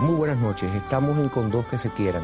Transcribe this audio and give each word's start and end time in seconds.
Muy 0.00 0.14
buenas 0.14 0.36
noches, 0.38 0.70
estamos 0.74 1.16
en 1.16 1.30
Con 1.30 1.50
Dos 1.50 1.64
que 1.68 1.78
se 1.78 1.88
quieran. 1.88 2.22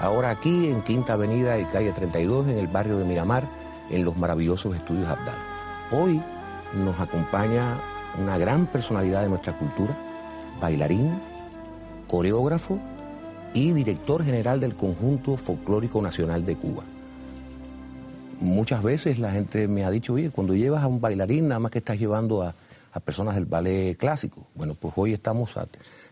Ahora 0.00 0.30
aquí 0.30 0.68
en 0.68 0.80
Quinta 0.80 1.12
Avenida 1.12 1.58
y 1.58 1.66
Calle 1.66 1.92
32, 1.92 2.48
en 2.48 2.56
el 2.56 2.66
barrio 2.66 2.96
de 2.96 3.04
Miramar, 3.04 3.46
en 3.90 4.06
los 4.06 4.16
maravillosos 4.16 4.74
estudios 4.74 5.06
Abdal. 5.06 5.34
Hoy 5.92 6.22
nos 6.82 6.98
acompaña 6.98 7.78
una 8.18 8.38
gran 8.38 8.66
personalidad 8.66 9.20
de 9.20 9.28
nuestra 9.28 9.54
cultura, 9.54 9.94
bailarín, 10.62 11.20
coreógrafo 12.08 12.78
y 13.52 13.72
director 13.72 14.24
general 14.24 14.58
del 14.58 14.74
Conjunto 14.74 15.36
Folclórico 15.36 16.00
Nacional 16.00 16.46
de 16.46 16.56
Cuba. 16.56 16.84
Muchas 18.40 18.82
veces 18.82 19.18
la 19.18 19.30
gente 19.30 19.68
me 19.68 19.84
ha 19.84 19.90
dicho, 19.90 20.14
oye, 20.14 20.30
cuando 20.30 20.54
llevas 20.54 20.82
a 20.82 20.86
un 20.86 21.02
bailarín, 21.02 21.48
nada 21.48 21.58
más 21.58 21.70
que 21.70 21.80
estás 21.80 21.98
llevando 21.98 22.42
a, 22.42 22.54
a 22.92 23.00
personas 23.00 23.34
del 23.34 23.44
ballet 23.44 23.94
clásico. 23.98 24.46
Bueno, 24.54 24.74
pues 24.74 24.94
hoy 24.96 25.12
estamos 25.12 25.50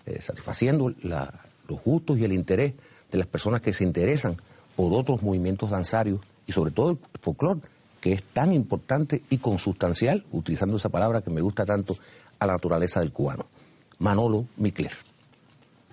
eh, 0.09 0.23
satisfaciendo 0.23 0.89
los 0.89 1.83
gustos 1.85 2.19
y 2.19 2.25
el 2.25 2.33
interés 2.33 2.75
de 3.11 3.19
las 3.19 3.27
personas 3.27 3.61
que 3.61 3.73
se 3.73 3.85
interesan 3.85 4.37
por 4.75 4.93
otros 4.93 5.23
movimientos 5.23 5.71
danzarios 5.71 6.21
y 6.47 6.53
sobre 6.53 6.71
todo 6.71 6.91
el 6.91 6.99
folclore, 7.21 7.61
que 8.01 8.13
es 8.13 8.23
tan 8.23 8.53
importante 8.53 9.23
y 9.29 9.39
consustancial, 9.39 10.25
utilizando 10.33 10.77
esa 10.77 10.89
palabra 10.89 11.21
que 11.21 11.31
me 11.31 11.41
gusta 11.41 11.67
tanto, 11.67 11.97
a 12.39 12.47
la 12.47 12.53
naturaleza 12.55 13.01
del 13.01 13.13
cubano. 13.13 13.47
Manolo 13.99 14.47
Mikler. 14.57 14.93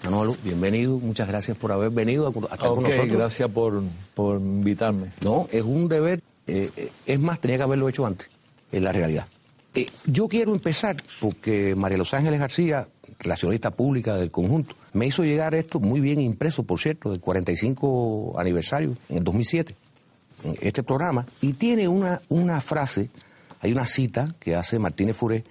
Manolo, 0.04 0.38
bienvenido, 0.44 1.00
muchas 1.00 1.28
gracias 1.28 1.58
por 1.58 1.72
haber 1.72 1.90
venido 1.90 2.28
acá 2.28 2.70
con 2.70 2.84
nosotros. 2.84 3.10
gracias 3.10 3.50
por, 3.50 3.82
por, 4.14 4.40
invitarme. 4.40 5.12
No, 5.22 5.48
es 5.52 5.64
un 5.64 5.88
deber, 5.88 6.22
eh, 6.48 6.70
eh, 6.78 6.92
es 7.06 7.20
más, 7.20 7.40
tenía 7.40 7.58
que 7.58 7.64
haberlo 7.64 7.90
hecho 7.90 8.06
antes, 8.06 8.30
en 8.72 8.84
la 8.84 8.92
realidad. 8.92 9.28
Eh, 9.74 9.88
yo 10.06 10.28
quiero 10.28 10.54
empezar 10.54 10.96
porque 11.20 11.76
María 11.76 11.98
Los 11.98 12.14
Ángeles 12.14 12.40
García, 12.40 12.88
relacionista 13.20 13.72
pública 13.72 14.16
del 14.16 14.32
conjunto, 14.32 14.76
me 14.94 15.08
hizo 15.08 15.24
llegar 15.24 15.56
esto 15.56 15.80
muy 15.80 16.00
bien 16.00 16.20
impreso, 16.20 16.64
por 16.64 16.80
cierto, 16.80 17.12
del 17.12 17.20
45 17.20 18.36
aniversario, 18.38 18.96
en 19.10 19.18
el 19.18 19.24
2007, 19.24 19.76
en 20.44 20.58
este 20.62 20.84
programa, 20.84 21.26
y 21.42 21.54
tiene 21.54 21.88
una, 21.88 22.22
una 22.30 22.62
frase, 22.62 23.10
hay 23.62 23.72
una 23.72 23.86
cita 23.86 24.34
que 24.40 24.56
hace 24.56 24.80
Martínez 24.80 25.16
Furé 25.16 25.44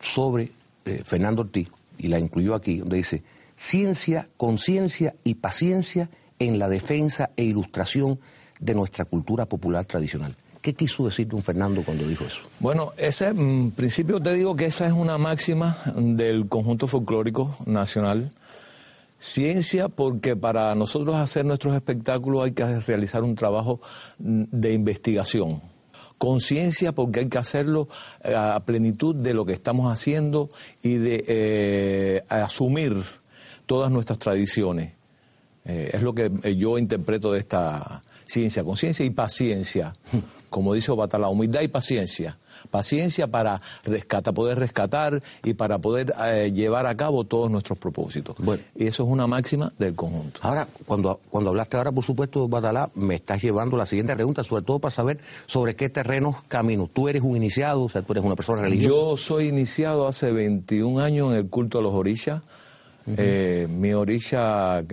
sobre 0.00 0.50
eh, 0.84 1.02
Fernando 1.04 1.42
Ortiz, 1.42 1.68
y 1.98 2.08
la 2.08 2.18
incluyó 2.18 2.54
aquí, 2.54 2.78
donde 2.78 2.96
dice, 2.96 3.22
ciencia, 3.56 4.28
conciencia 4.36 5.14
y 5.24 5.34
paciencia 5.34 6.08
en 6.38 6.58
la 6.58 6.68
defensa 6.68 7.30
e 7.36 7.44
ilustración 7.44 8.18
de 8.58 8.74
nuestra 8.74 9.04
cultura 9.04 9.46
popular 9.46 9.84
tradicional. 9.84 10.34
¿Qué 10.62 10.74
quiso 10.74 11.04
decir 11.04 11.26
don 11.26 11.42
Fernando 11.42 11.82
cuando 11.82 12.06
dijo 12.06 12.24
eso? 12.24 12.40
Bueno, 12.60 12.92
ese 12.96 13.28
en 13.28 13.66
mm, 13.66 13.70
principio 13.72 14.20
te 14.20 14.32
digo 14.32 14.54
que 14.54 14.66
esa 14.66 14.86
es 14.86 14.92
una 14.92 15.18
máxima 15.18 15.76
del 15.96 16.48
conjunto 16.48 16.86
folclórico 16.86 17.56
nacional. 17.66 18.30
Ciencia, 19.18 19.88
porque 19.88 20.36
para 20.36 20.72
nosotros 20.76 21.16
hacer 21.16 21.44
nuestros 21.44 21.74
espectáculos 21.74 22.44
hay 22.44 22.52
que 22.52 22.78
realizar 22.78 23.24
un 23.24 23.34
trabajo 23.34 23.80
mm, 24.20 24.44
de 24.52 24.72
investigación. 24.72 25.60
Conciencia, 26.16 26.92
porque 26.92 27.20
hay 27.20 27.28
que 27.28 27.38
hacerlo 27.38 27.88
eh, 28.22 28.36
a 28.36 28.60
plenitud 28.60 29.16
de 29.16 29.34
lo 29.34 29.44
que 29.44 29.54
estamos 29.54 29.92
haciendo 29.92 30.48
y 30.80 30.94
de 30.94 31.24
eh, 31.26 32.24
asumir 32.28 32.94
todas 33.66 33.90
nuestras 33.90 34.20
tradiciones. 34.20 34.94
Eh, 35.64 35.90
es 35.92 36.02
lo 36.02 36.14
que 36.14 36.30
yo 36.56 36.78
interpreto 36.78 37.32
de 37.32 37.40
esta 37.40 38.00
ciencia, 38.32 38.64
conciencia 38.64 39.04
y 39.04 39.10
paciencia 39.10 39.92
como 40.52 40.74
dice 40.74 40.92
Obatala, 40.92 41.28
humildad 41.28 41.62
y 41.62 41.68
paciencia. 41.68 42.38
Paciencia 42.70 43.26
para 43.26 43.60
rescatar, 43.84 44.34
poder 44.34 44.58
rescatar 44.58 45.18
y 45.42 45.54
para 45.54 45.78
poder 45.78 46.14
eh, 46.26 46.52
llevar 46.54 46.86
a 46.86 46.96
cabo 46.96 47.24
todos 47.24 47.50
nuestros 47.50 47.78
propósitos. 47.78 48.36
Bueno. 48.38 48.62
Y 48.76 48.86
eso 48.86 49.02
es 49.02 49.08
una 49.08 49.26
máxima 49.26 49.72
del 49.78 49.94
conjunto. 49.94 50.38
Ahora, 50.42 50.68
cuando, 50.86 51.20
cuando 51.30 51.50
hablaste 51.50 51.76
ahora, 51.78 51.90
por 51.90 52.04
supuesto, 52.04 52.46
Batalá, 52.46 52.88
me 52.94 53.16
estás 53.16 53.42
llevando 53.42 53.76
la 53.76 53.86
siguiente 53.86 54.14
pregunta, 54.14 54.44
sobre 54.44 54.62
todo 54.62 54.78
para 54.78 54.92
saber 54.92 55.18
sobre 55.46 55.74
qué 55.74 55.88
terrenos 55.88 56.44
camino. 56.46 56.88
Tú 56.92 57.08
eres 57.08 57.22
un 57.22 57.36
iniciado, 57.36 57.84
o 57.84 57.88
sea, 57.88 58.02
tú 58.02 58.12
eres 58.12 58.24
una 58.24 58.36
persona 58.36 58.62
religiosa. 58.62 58.94
Yo 58.94 59.16
soy 59.16 59.48
iniciado 59.48 60.06
hace 60.06 60.30
21 60.30 61.02
años 61.02 61.32
en 61.32 61.38
el 61.38 61.48
culto 61.48 61.78
a 61.78 61.82
los 61.82 61.94
orillas. 61.94 62.40
Eh, 63.16 63.66
mi 63.68 63.94
orilla, 63.94 64.84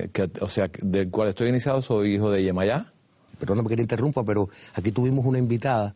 o 0.41 0.47
sea, 0.47 0.71
del 0.81 1.11
cual 1.11 1.27
estoy 1.27 1.49
iniciado, 1.49 1.81
soy 1.83 2.15
hijo 2.15 2.31
de 2.31 2.41
Yemayá 2.41 2.87
perdóname 3.39 3.69
que 3.69 3.75
te 3.75 3.81
interrumpa, 3.81 4.23
pero 4.23 4.49
aquí 4.75 4.91
tuvimos 4.91 5.25
una 5.25 5.39
invitada 5.39 5.95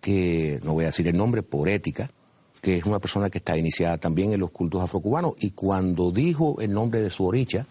que, 0.00 0.60
no 0.62 0.74
voy 0.74 0.84
a 0.84 0.88
decir 0.88 1.08
el 1.08 1.16
nombre 1.16 1.42
por 1.42 1.68
ética, 1.68 2.10
que 2.60 2.76
es 2.76 2.84
una 2.84 2.98
persona 2.98 3.30
que 3.30 3.38
está 3.38 3.56
iniciada 3.56 3.98
también 3.98 4.32
en 4.32 4.40
los 4.40 4.50
cultos 4.50 4.82
afrocubanos, 4.82 5.34
y 5.38 5.50
cuando 5.50 6.10
dijo 6.10 6.60
el 6.60 6.72
nombre 6.72 7.00
de 7.00 7.10
su 7.10 7.26
oricha, 7.26 7.66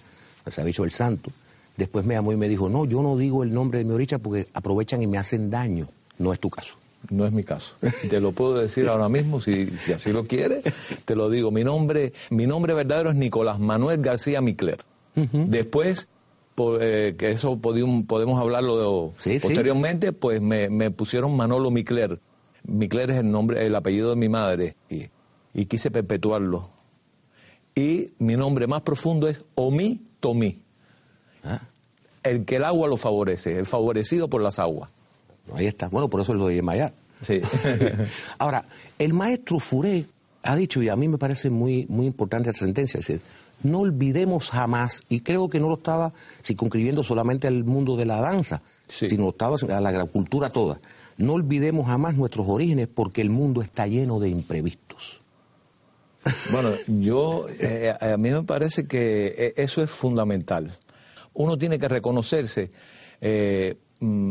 se 0.49 0.61
ha 0.61 0.65
dicho 0.65 0.83
el 0.83 0.91
santo, 0.91 1.31
después 1.77 2.05
me 2.05 2.15
llamó 2.15 2.31
y 2.33 2.37
me 2.37 2.49
dijo, 2.49 2.69
no, 2.69 2.85
yo 2.85 3.01
no 3.01 3.17
digo 3.17 3.43
el 3.43 3.53
nombre 3.53 3.79
de 3.79 3.85
mi 3.85 3.91
oricha 3.91 4.17
porque 4.17 4.47
aprovechan 4.53 5.01
y 5.01 5.07
me 5.07 5.17
hacen 5.17 5.49
daño. 5.49 5.87
No 6.17 6.33
es 6.33 6.39
tu 6.39 6.49
caso. 6.49 6.75
No 7.09 7.25
es 7.25 7.33
mi 7.33 7.43
caso. 7.43 7.75
Te 8.09 8.19
lo 8.19 8.31
puedo 8.31 8.55
decir 8.55 8.87
ahora 8.87 9.09
mismo, 9.09 9.39
si, 9.39 9.69
así 9.93 10.13
lo 10.13 10.25
quieres, 10.25 10.63
te 11.05 11.15
lo 11.15 11.29
digo. 11.29 11.51
Mi 11.51 11.63
nombre, 11.63 12.13
mi 12.29 12.47
nombre 12.47 12.73
verdadero 12.73 13.09
es 13.09 13.15
Nicolás 13.15 13.59
Manuel 13.59 14.01
García 14.01 14.41
Micler. 14.41 14.77
Después 15.15 16.07
que 16.55 17.31
eso 17.31 17.57
podemos, 17.57 18.39
hablarlo 18.39 19.13
posteriormente, 19.23 20.13
pues 20.13 20.41
me, 20.41 20.91
pusieron 20.91 21.35
Manolo 21.35 21.71
Micler. 21.71 22.19
Micler 22.63 23.11
es 23.11 23.17
el 23.17 23.31
nombre, 23.31 23.65
el 23.65 23.75
apellido 23.75 24.11
de 24.11 24.15
mi 24.15 24.29
madre 24.29 24.75
y, 24.89 25.65
quise 25.65 25.91
perpetuarlo. 25.91 26.69
Y 27.75 28.11
mi 28.19 28.35
nombre 28.35 28.67
más 28.67 28.81
profundo 28.81 29.27
es 29.27 29.41
Omi 29.55 30.01
Tomí. 30.19 30.61
Ah. 31.43 31.61
El 32.21 32.45
que 32.45 32.57
el 32.57 32.63
agua 32.63 32.87
lo 32.87 32.97
favorece, 32.97 33.57
el 33.57 33.65
favorecido 33.65 34.29
por 34.29 34.41
las 34.41 34.59
aguas. 34.59 34.91
Ahí 35.53 35.65
está. 35.65 35.89
Bueno, 35.89 36.07
por 36.07 36.21
eso 36.21 36.33
lo 36.33 36.47
de 36.47 36.61
Mayar. 36.61 36.93
Sí. 37.21 37.41
Ahora, 38.37 38.63
el 38.99 39.13
maestro 39.13 39.59
Furé 39.59 40.05
ha 40.43 40.55
dicho, 40.55 40.81
y 40.81 40.89
a 40.89 40.95
mí 40.95 41.07
me 41.07 41.17
parece 41.17 41.49
muy, 41.49 41.85
muy 41.89 42.05
importante 42.05 42.49
esa 42.49 42.59
sentencia, 42.59 42.99
es 42.99 43.07
decir, 43.07 43.21
no 43.63 43.79
olvidemos 43.79 44.49
jamás, 44.49 45.03
y 45.09 45.21
creo 45.21 45.49
que 45.49 45.59
no 45.59 45.69
lo 45.69 45.75
estaba 45.75 46.13
circunscribiendo 46.43 47.03
solamente 47.03 47.47
al 47.47 47.63
mundo 47.63 47.95
de 47.95 48.05
la 48.05 48.19
danza, 48.19 48.61
sino 48.87 49.29
estaba 49.29 49.55
a 49.55 49.81
la 49.81 49.89
agricultura 49.89 50.49
toda. 50.49 50.79
No 51.17 51.33
olvidemos 51.33 51.87
jamás 51.87 52.15
nuestros 52.15 52.47
orígenes 52.47 52.87
porque 52.93 53.21
el 53.21 53.29
mundo 53.29 53.61
está 53.61 53.87
lleno 53.87 54.19
de 54.19 54.29
imprevistos. 54.29 55.21
Bueno, 56.51 56.71
yo, 56.87 57.45
eh, 57.59 57.93
a 57.99 58.17
mí 58.17 58.29
me 58.29 58.43
parece 58.43 58.87
que 58.87 59.35
eh, 59.37 59.53
eso 59.57 59.83
es 59.83 59.91
fundamental. 59.91 60.71
Uno 61.33 61.57
tiene 61.57 61.79
que 61.79 61.87
reconocerse 61.87 62.69
eh, 63.19 63.75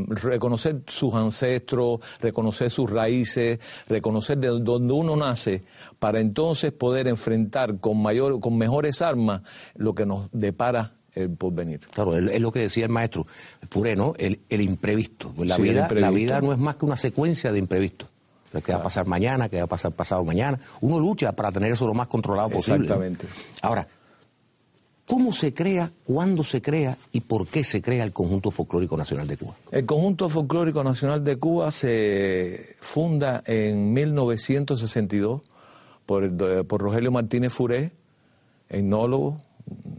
reconocer 0.09 0.83
sus 0.87 1.15
ancestros, 1.15 2.01
reconocer 2.21 2.71
sus 2.71 2.91
raíces, 2.91 3.59
reconocer 3.89 4.39
de 4.39 4.49
dónde 4.49 4.93
uno 4.93 5.17
nace, 5.17 5.65
para 5.99 6.21
entonces 6.21 6.73
poder 6.73 7.09
enfrentar 7.09 7.79
con 7.79 8.03
mayor, 8.03 8.41
con 8.41 8.57
mejores 8.57 9.03
armas 9.03 9.43
lo 9.75 9.95
que 9.95 10.07
nos 10.07 10.29
depara 10.33 10.93
el 11.15 11.31
porvenir. 11.31 11.81
Claro, 11.81 12.17
es 12.17 12.41
lo 12.41 12.53
que 12.53 12.61
decía 12.61 12.85
el 12.85 12.91
maestro 12.91 13.23
Furé, 13.71 13.97
¿no? 13.97 14.15
El, 14.19 14.41
imprevisto. 14.51 15.33
La, 15.39 15.57
vida, 15.59 15.89
la 15.91 16.11
vida 16.11 16.41
no 16.41 16.53
es 16.53 16.59
más 16.59 16.77
que 16.77 16.87
una 16.87 16.97
secuencia 16.97 17.53
de 17.53 17.59
imprevistos. 17.59 18.09
¿Qué 18.61 18.73
va 18.73 18.81
a 18.81 18.83
pasar 18.83 19.07
mañana? 19.07 19.49
¿Qué 19.49 19.59
va 19.59 19.65
a 19.65 19.69
pasar 19.69 19.93
pasado 19.93 20.25
mañana? 20.25 20.59
Uno 20.83 21.01
lucha 21.01 21.33
para 21.33 21.51
tener 21.51 21.73
eso 21.73 21.87
lo 21.87 21.95
más 21.95 22.07
controlado 22.09 22.51
posible. 22.51 22.83
Exactamente. 22.83 23.27
Ahora, 23.63 23.87
¿Cómo 25.07 25.33
se 25.33 25.53
crea, 25.53 25.91
cuándo 26.05 26.45
se 26.45 26.63
crea 26.63 26.97
y 27.13 27.21
por 27.21 27.47
qué 27.47 27.65
se 27.65 27.83
crea 27.83 28.05
el 28.05 28.13
Conjunto 28.13 28.51
Folclórico 28.51 28.97
Nacional 28.97 29.27
de 29.27 29.37
Cuba? 29.37 29.55
El 29.71 29.85
Conjunto 29.85 30.29
Folclórico 30.29 30.83
Nacional 30.85 31.25
de 31.25 31.37
Cuba 31.37 31.71
se 31.71 32.77
funda 32.81 33.43
en 33.45 33.93
1962 33.93 35.43
por, 36.07 36.25
eh, 36.25 36.65
por 36.65 36.81
Rogelio 36.81 37.11
Martínez 37.11 37.53
Furé, 37.53 37.93
etnólogo, 38.69 39.37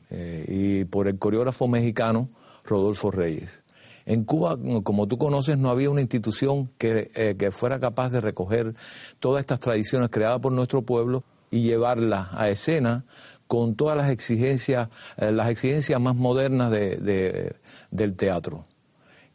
eh, 0.10 0.46
y 0.48 0.86
por 0.86 1.08
el 1.08 1.18
coreógrafo 1.18 1.68
mexicano 1.68 2.30
Rodolfo 2.64 3.12
Reyes. 3.12 3.64
En 4.06 4.26
Cuba, 4.26 4.58
como 4.84 5.08
tú 5.08 5.18
conoces, 5.18 5.58
no 5.58 5.70
había 5.70 5.90
una 5.90 6.02
institución 6.02 6.70
que, 6.78 7.10
eh, 7.16 7.36
que 7.38 7.52
fuera 7.52 7.80
capaz 7.80 8.10
de 8.10 8.22
recoger 8.22 8.76
todas 9.20 9.40
estas 9.42 9.60
tradiciones 9.60 10.10
creadas 10.10 10.40
por 10.40 10.52
nuestro 10.52 10.82
pueblo 10.82 11.24
y 11.52 11.62
llevarlas 11.62 12.30
a 12.34 12.50
escena 12.50 13.06
con 13.54 13.76
todas 13.76 13.96
las 13.96 14.10
exigencias, 14.10 14.90
eh, 15.16 15.32
las 15.32 15.48
exigencias 15.48 16.02
más 16.02 16.16
modernas 16.16 16.72
de, 16.72 17.54
del 17.92 18.16
teatro. 18.16 18.64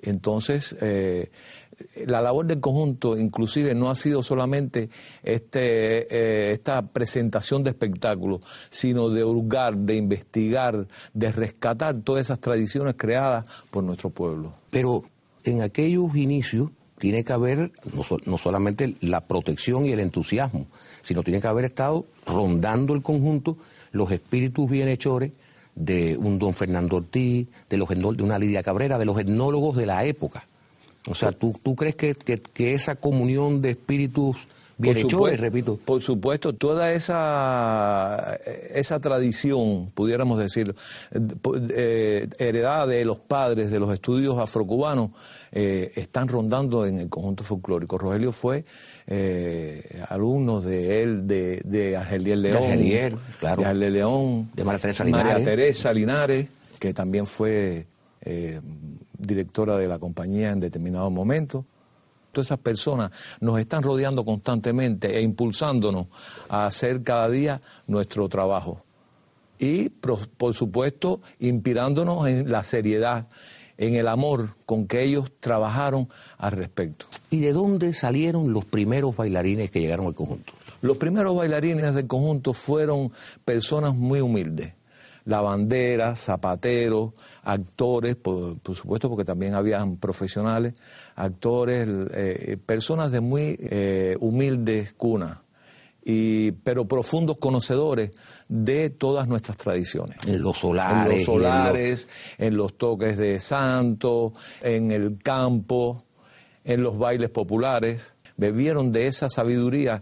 Entonces, 0.02 0.74
eh, 0.80 1.30
la 2.04 2.20
labor 2.20 2.46
del 2.46 2.58
conjunto 2.58 3.16
inclusive 3.16 3.76
no 3.76 3.92
ha 3.92 3.94
sido 3.94 4.24
solamente 4.24 4.90
este, 5.22 6.12
eh, 6.12 6.50
esta 6.50 6.82
presentación 6.82 7.62
de 7.62 7.70
espectáculos, 7.70 8.40
sino 8.70 9.08
de 9.08 9.22
hurgar, 9.22 9.76
de 9.76 9.94
investigar, 9.94 10.88
de 11.14 11.30
rescatar 11.30 11.98
todas 11.98 12.22
esas 12.22 12.40
tradiciones 12.40 12.96
creadas 12.98 13.46
por 13.70 13.84
nuestro 13.84 14.10
pueblo. 14.10 14.50
Pero 14.70 15.04
en 15.44 15.62
aquellos 15.62 16.16
inicios 16.16 16.72
tiene 16.98 17.22
que 17.22 17.32
haber 17.32 17.70
no, 17.94 18.02
no 18.26 18.36
solamente 18.36 18.96
la 19.00 19.20
protección 19.20 19.86
y 19.86 19.92
el 19.92 20.00
entusiasmo, 20.00 20.66
sino 21.04 21.22
tiene 21.22 21.40
que 21.40 21.46
haber 21.46 21.66
estado 21.66 22.04
rondando 22.26 22.94
el 22.94 23.02
conjunto 23.02 23.56
los 23.98 24.10
espíritus 24.10 24.70
bienhechores 24.70 25.32
de 25.74 26.16
un 26.16 26.38
don 26.38 26.54
Fernando 26.54 26.96
Ortiz, 26.96 27.46
de, 27.68 27.76
los, 27.76 27.88
de 27.88 28.22
una 28.22 28.38
Lidia 28.38 28.62
Cabrera, 28.62 28.98
de 28.98 29.04
los 29.04 29.18
etnólogos 29.18 29.76
de 29.76 29.86
la 29.86 30.04
época. 30.04 30.46
O 31.08 31.14
sea, 31.14 31.32
¿tú, 31.32 31.54
tú 31.62 31.76
crees 31.76 31.94
que, 31.94 32.14
que, 32.14 32.74
esa 32.74 32.96
comunión 32.96 33.62
de 33.62 33.70
espíritus 33.70 34.48
bien 34.78 34.96
repito? 35.36 35.78
Por 35.84 36.02
supuesto, 36.02 36.54
toda 36.54 36.92
esa, 36.92 38.38
esa 38.74 39.00
tradición, 39.00 39.90
pudiéramos 39.94 40.38
decir, 40.38 40.74
eh, 41.70 42.28
heredada 42.38 42.86
de 42.86 43.04
los 43.04 43.18
padres 43.18 43.70
de 43.70 43.78
los 43.78 43.92
estudios 43.92 44.38
afrocubanos, 44.38 45.10
eh, 45.52 45.92
están 45.96 46.28
rondando 46.28 46.86
en 46.86 46.98
el 46.98 47.08
conjunto 47.08 47.44
folclórico. 47.44 47.98
Rogelio 47.98 48.32
fue 48.32 48.64
eh, 49.06 50.02
alumno 50.08 50.60
de 50.60 51.02
él, 51.02 51.26
de, 51.26 51.60
de 51.64 51.96
Argeliel 51.96 52.42
León, 52.42 52.78
de 52.78 53.16
claro. 53.40 53.62
de 53.62 53.90
León, 53.90 54.50
de 54.54 54.64
María 54.64 54.80
Teresa 54.80 55.04
Linares, 55.04 55.32
María 55.32 55.44
Teresa 55.44 55.92
Linares 55.92 56.48
que 56.78 56.94
también 56.94 57.26
fue 57.26 57.86
eh, 58.22 58.60
directora 59.18 59.76
de 59.76 59.88
la 59.88 59.98
compañía 59.98 60.50
en 60.52 60.60
determinado 60.60 61.10
momento. 61.10 61.64
Todas 62.38 62.46
esas 62.46 62.60
personas 62.60 63.10
nos 63.40 63.58
están 63.58 63.82
rodeando 63.82 64.24
constantemente 64.24 65.18
e 65.18 65.22
impulsándonos 65.22 66.06
a 66.48 66.66
hacer 66.66 67.02
cada 67.02 67.28
día 67.28 67.60
nuestro 67.88 68.28
trabajo. 68.28 68.84
Y, 69.58 69.88
por 69.88 70.54
supuesto, 70.54 71.20
inspirándonos 71.40 72.28
en 72.28 72.48
la 72.48 72.62
seriedad 72.62 73.26
en 73.76 73.96
el 73.96 74.06
amor 74.06 74.50
con 74.66 74.86
que 74.86 75.02
ellos 75.02 75.32
trabajaron 75.40 76.08
al 76.36 76.52
respecto. 76.52 77.06
¿Y 77.28 77.40
de 77.40 77.52
dónde 77.52 77.92
salieron 77.92 78.52
los 78.52 78.64
primeros 78.64 79.16
bailarines 79.16 79.72
que 79.72 79.80
llegaron 79.80 80.06
al 80.06 80.14
conjunto? 80.14 80.52
Los 80.80 80.96
primeros 80.96 81.34
bailarines 81.34 81.92
del 81.92 82.06
conjunto 82.06 82.52
fueron 82.52 83.10
personas 83.44 83.96
muy 83.96 84.20
humildes, 84.20 84.74
lavanderas, 85.28 86.20
zapateros, 86.20 87.12
actores, 87.42 88.16
por, 88.16 88.56
supuesto 88.74 89.10
porque 89.10 89.24
también 89.24 89.54
habían 89.54 89.98
profesionales, 89.98 90.72
actores, 91.16 91.86
eh, 92.12 92.56
personas 92.64 93.12
de 93.12 93.20
muy 93.20 93.58
eh, 93.60 94.16
humildes 94.20 94.94
cunas 94.94 95.38
pero 96.64 96.86
profundos 96.88 97.36
conocedores 97.36 98.10
de 98.48 98.88
todas 98.88 99.28
nuestras 99.28 99.58
tradiciones. 99.58 100.16
En 100.26 100.42
los 100.42 100.56
solares. 100.56 101.12
En 101.12 101.18
los 101.18 101.24
solares, 101.24 102.08
en 102.38 102.56
los 102.56 102.78
toques 102.78 103.18
de 103.18 103.40
santo, 103.40 104.32
en 104.62 104.90
el 104.90 105.18
campo, 105.18 105.98
en 106.64 106.82
los 106.82 106.98
bailes 106.98 107.28
populares. 107.28 108.14
Bebieron 108.38 108.90
de 108.90 109.08
esa 109.08 109.28
sabiduría 109.28 109.98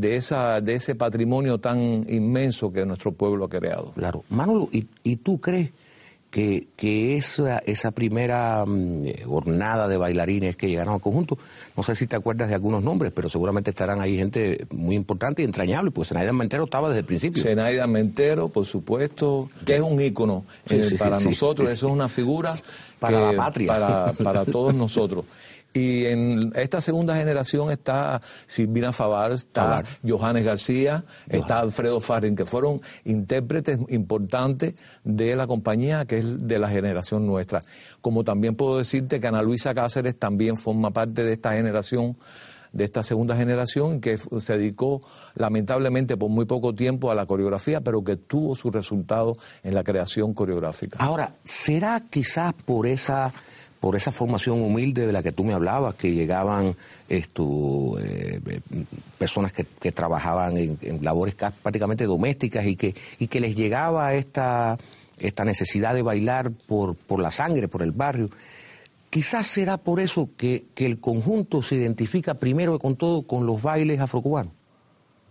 de, 0.00 0.16
esa, 0.16 0.60
de 0.60 0.74
ese 0.74 0.94
patrimonio 0.94 1.58
tan 1.58 2.04
inmenso 2.08 2.72
que 2.72 2.84
nuestro 2.86 3.12
pueblo 3.12 3.46
ha 3.46 3.48
creado. 3.48 3.92
Claro. 3.92 4.24
Manolo, 4.30 4.68
¿y, 4.72 4.86
y 5.02 5.16
tú 5.16 5.40
crees 5.40 5.70
que, 6.30 6.68
que 6.76 7.16
esa, 7.16 7.58
esa 7.58 7.90
primera 7.90 8.64
mm, 8.66 9.24
jornada 9.24 9.88
de 9.88 9.96
bailarines 9.96 10.56
que 10.56 10.68
llegaron 10.68 10.94
al 10.94 11.00
conjunto, 11.00 11.38
no 11.76 11.82
sé 11.82 11.94
si 11.94 12.06
te 12.06 12.16
acuerdas 12.16 12.48
de 12.48 12.54
algunos 12.54 12.82
nombres, 12.82 13.12
pero 13.14 13.30
seguramente 13.30 13.70
estarán 13.70 14.00
ahí 14.00 14.16
gente 14.16 14.66
muy 14.70 14.94
importante 14.94 15.42
y 15.42 15.44
entrañable, 15.46 15.90
pues 15.90 16.08
Zenaida 16.08 16.32
Mentero 16.32 16.64
estaba 16.64 16.88
desde 16.88 17.00
el 17.00 17.06
principio. 17.06 17.42
Zenaida 17.42 17.86
Mentero, 17.86 18.48
por 18.48 18.66
supuesto, 18.66 19.48
que 19.64 19.76
es 19.76 19.80
un 19.80 20.00
ícono 20.00 20.44
eh, 20.68 20.96
para 20.98 21.18
nosotros, 21.20 21.70
eso 21.70 21.88
es 21.88 21.92
una 21.92 22.08
figura 22.08 22.54
para 22.98 23.32
la 23.32 23.36
patria. 23.36 23.68
Para, 23.68 24.12
para 24.12 24.44
todos 24.44 24.74
nosotros. 24.74 25.24
Y 25.74 26.06
en 26.06 26.52
esta 26.56 26.80
segunda 26.80 27.16
generación 27.16 27.70
está 27.70 28.20
Silvina 28.46 28.90
Favar, 28.92 29.32
está 29.32 29.84
Johannes 30.06 30.44
García, 30.44 31.04
está 31.28 31.60
Alfredo 31.60 32.00
Farrin, 32.00 32.34
que 32.34 32.46
fueron 32.46 32.80
intérpretes 33.04 33.78
importantes 33.88 34.74
de 35.04 35.36
la 35.36 35.46
compañía 35.46 36.06
que 36.06 36.18
es 36.18 36.46
de 36.48 36.58
la 36.58 36.68
generación 36.68 37.26
nuestra. 37.26 37.60
Como 38.00 38.24
también 38.24 38.54
puedo 38.54 38.78
decirte 38.78 39.20
que 39.20 39.28
Ana 39.28 39.42
Luisa 39.42 39.74
Cáceres 39.74 40.18
también 40.18 40.56
forma 40.56 40.90
parte 40.90 41.22
de 41.22 41.34
esta 41.34 41.52
generación 41.52 42.16
de 42.72 42.84
esta 42.84 43.02
segunda 43.02 43.34
generación 43.34 44.00
que 44.00 44.18
se 44.18 44.58
dedicó 44.58 45.00
lamentablemente 45.34 46.16
por 46.16 46.28
muy 46.28 46.44
poco 46.44 46.74
tiempo 46.74 47.10
a 47.10 47.14
la 47.14 47.24
coreografía, 47.24 47.80
pero 47.80 48.04
que 48.04 48.16
tuvo 48.16 48.54
su 48.54 48.70
resultado 48.70 49.36
en 49.62 49.74
la 49.74 49.82
creación 49.82 50.34
coreográfica. 50.34 50.98
Ahora, 51.00 51.32
¿será 51.44 52.02
quizás 52.10 52.52
por 52.52 52.86
esa 52.86 53.32
por 53.80 53.94
esa 53.94 54.10
formación 54.10 54.60
humilde 54.62 55.06
de 55.06 55.12
la 55.12 55.22
que 55.22 55.32
tú 55.32 55.44
me 55.44 55.54
hablabas, 55.54 55.94
que 55.94 56.12
llegaban 56.12 56.74
esto, 57.08 57.96
eh, 58.00 58.40
personas 59.18 59.52
que, 59.52 59.92
trabajaban 59.92 60.56
en, 60.56 60.98
labores 61.02 61.34
prácticamente 61.34 62.04
domésticas 62.04 62.66
y 62.66 62.76
que, 62.76 62.94
y 63.18 63.28
que 63.28 63.40
les 63.40 63.56
llegaba 63.56 64.14
esta, 64.14 64.76
esta 65.18 65.44
necesidad 65.44 65.94
de 65.94 66.02
bailar 66.02 66.50
por, 66.50 66.96
por 66.96 67.20
la 67.20 67.30
sangre, 67.30 67.68
por 67.68 67.82
el 67.82 67.92
barrio. 67.92 68.28
Quizás 69.10 69.46
será 69.46 69.78
por 69.78 70.00
eso 70.00 70.28
que, 70.36 70.66
el 70.76 71.00
conjunto 71.00 71.62
se 71.62 71.76
identifica 71.76 72.34
primero 72.34 72.78
con 72.78 72.96
todo 72.96 73.22
con 73.22 73.46
los 73.46 73.62
bailes 73.62 74.00
afrocubanos. 74.00 74.52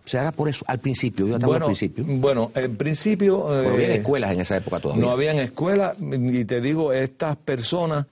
¿Será 0.04 0.32
por 0.32 0.48
eso? 0.48 0.64
Al 0.66 0.78
principio, 0.78 1.26
yo 1.26 1.38
bueno, 1.38 1.54
al 1.54 1.64
principio. 1.64 2.04
Bueno, 2.06 2.50
en 2.54 2.76
principio... 2.76 3.46
no 3.46 3.68
había 3.74 3.88
eh, 3.88 3.96
escuelas 3.96 4.32
en 4.32 4.40
esa 4.40 4.56
época 4.56 4.80
todavía. 4.80 5.04
No 5.04 5.10
habían 5.10 5.38
escuelas, 5.38 5.98
y 6.00 6.46
te 6.46 6.62
digo, 6.62 6.94
estas 6.94 7.36
personas 7.36 8.06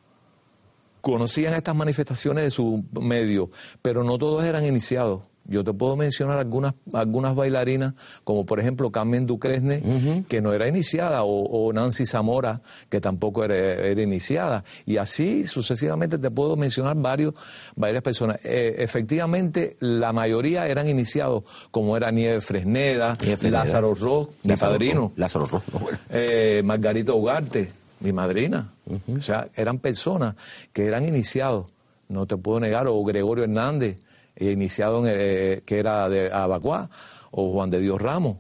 conocían 1.07 1.55
estas 1.55 1.77
manifestaciones 1.77 2.43
de 2.43 2.51
su 2.51 2.85
medio, 3.01 3.49
pero 3.81 4.03
no 4.03 4.19
todos 4.19 4.45
eran 4.45 4.65
iniciados. 4.65 5.21
Yo 5.45 5.63
te 5.63 5.73
puedo 5.73 5.95
mencionar 5.95 6.37
algunas, 6.37 6.75
algunas 6.93 7.37
bailarinas, 7.37 7.95
como 8.25 8.45
por 8.45 8.59
ejemplo 8.59 8.91
Carmen 8.91 9.25
Ducresne, 9.25 10.25
que 10.29 10.41
no 10.41 10.53
era 10.53 10.67
iniciada, 10.67 11.23
o, 11.23 11.73
Nancy 11.73 12.07
Zamora, 12.07 12.61
que 12.89 13.01
tampoco 13.01 13.45
era, 13.45 14.03
iniciada. 14.03 14.65
Y 14.85 14.97
así 14.97 15.47
sucesivamente 15.47 16.19
te 16.19 16.29
puedo 16.33 16.57
mencionar 16.57 16.97
varios, 16.97 17.35
varias 17.77 18.03
personas. 18.03 18.41
Eh, 18.43 18.75
efectivamente, 18.79 19.77
la 19.79 20.13
mayoría 20.13 20.67
eran 20.67 20.89
iniciados, 20.89 21.45
como 21.71 21.97
era 21.97 22.11
Nieve 22.11 22.41
Fresneda, 22.41 23.17
Lázaro 23.43 23.95
Ross, 23.95 24.31
mi 24.43 24.57
padrino. 24.57 25.13
Lázaro 25.15 25.47
Ross, 25.47 25.63
eh, 26.11 26.63
Margarita 26.65 27.13
Ugarte 27.13 27.86
mi 28.01 28.13
madrina. 28.13 28.71
O 29.17 29.21
sea, 29.21 29.49
eran 29.55 29.79
personas 29.79 30.35
que 30.73 30.87
eran 30.87 31.05
iniciados, 31.05 31.73
no 32.09 32.27
te 32.27 32.37
puedo 32.37 32.61
negar, 32.61 32.87
o 32.87 33.03
Gregorio 33.05 33.45
Hernández, 33.45 33.97
eh, 34.37 34.53
iniciado 34.53 35.03
eh, 35.07 35.63
que 35.65 35.79
era 35.79 36.09
de 36.09 36.31
Abacuá, 36.31 36.91
o 37.31 37.53
Juan 37.53 37.71
de 37.71 37.81
Dios 37.81 38.01
Ramos. 38.01 38.37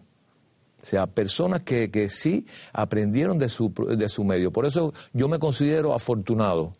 O 0.82 0.86
sea, 0.88 1.06
personas 1.06 1.62
que, 1.62 1.90
que 1.90 2.10
sí 2.10 2.46
aprendieron 2.72 3.38
de 3.38 3.48
su, 3.48 3.72
de 3.72 4.08
su 4.08 4.24
medio. 4.24 4.52
Por 4.52 4.66
eso 4.66 4.92
yo 5.12 5.28
me 5.28 5.38
considero 5.38 5.94
afortunado, 5.94 6.72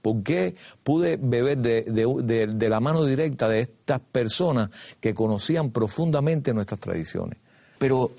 porque 0.00 0.54
pude 0.82 1.18
beber 1.20 1.58
de, 1.58 1.82
de, 1.82 2.46
de 2.46 2.68
la 2.68 2.80
mano 2.80 3.04
directa 3.04 3.48
de 3.48 3.60
estas 3.60 4.00
personas 4.00 4.70
que 5.00 5.12
conocían 5.12 5.70
profundamente 5.70 6.54
nuestras 6.54 6.80
tradiciones. 6.80 7.38
Pero 7.78 8.10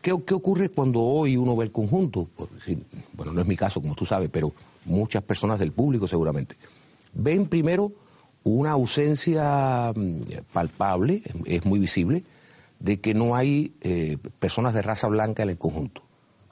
¿Qué, 0.00 0.12
ocurre 0.12 0.70
cuando 0.70 1.00
hoy 1.00 1.36
uno 1.36 1.56
ve 1.56 1.66
el 1.66 1.72
conjunto? 1.72 2.28
Bueno, 3.12 3.32
no 3.32 3.40
es 3.42 3.46
mi 3.46 3.56
caso, 3.56 3.82
como 3.82 3.94
tú 3.94 4.06
sabes, 4.06 4.30
pero 4.32 4.52
muchas 4.86 5.22
personas 5.22 5.58
del 5.58 5.72
público 5.72 6.08
seguramente. 6.08 6.54
Ven 7.12 7.46
primero 7.46 7.92
una 8.42 8.70
ausencia 8.70 9.92
mm, 9.94 10.20
palpable, 10.52 11.22
es 11.44 11.64
muy 11.66 11.78
visible, 11.78 12.24
de 12.78 12.98
que 12.98 13.12
no 13.12 13.36
hay 13.36 13.74
eh, 13.82 14.16
personas 14.38 14.72
de 14.72 14.80
raza 14.80 15.06
blanca 15.08 15.42
en 15.42 15.50
el 15.50 15.58
conjunto. 15.58 16.02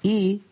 Y 0.03 0.43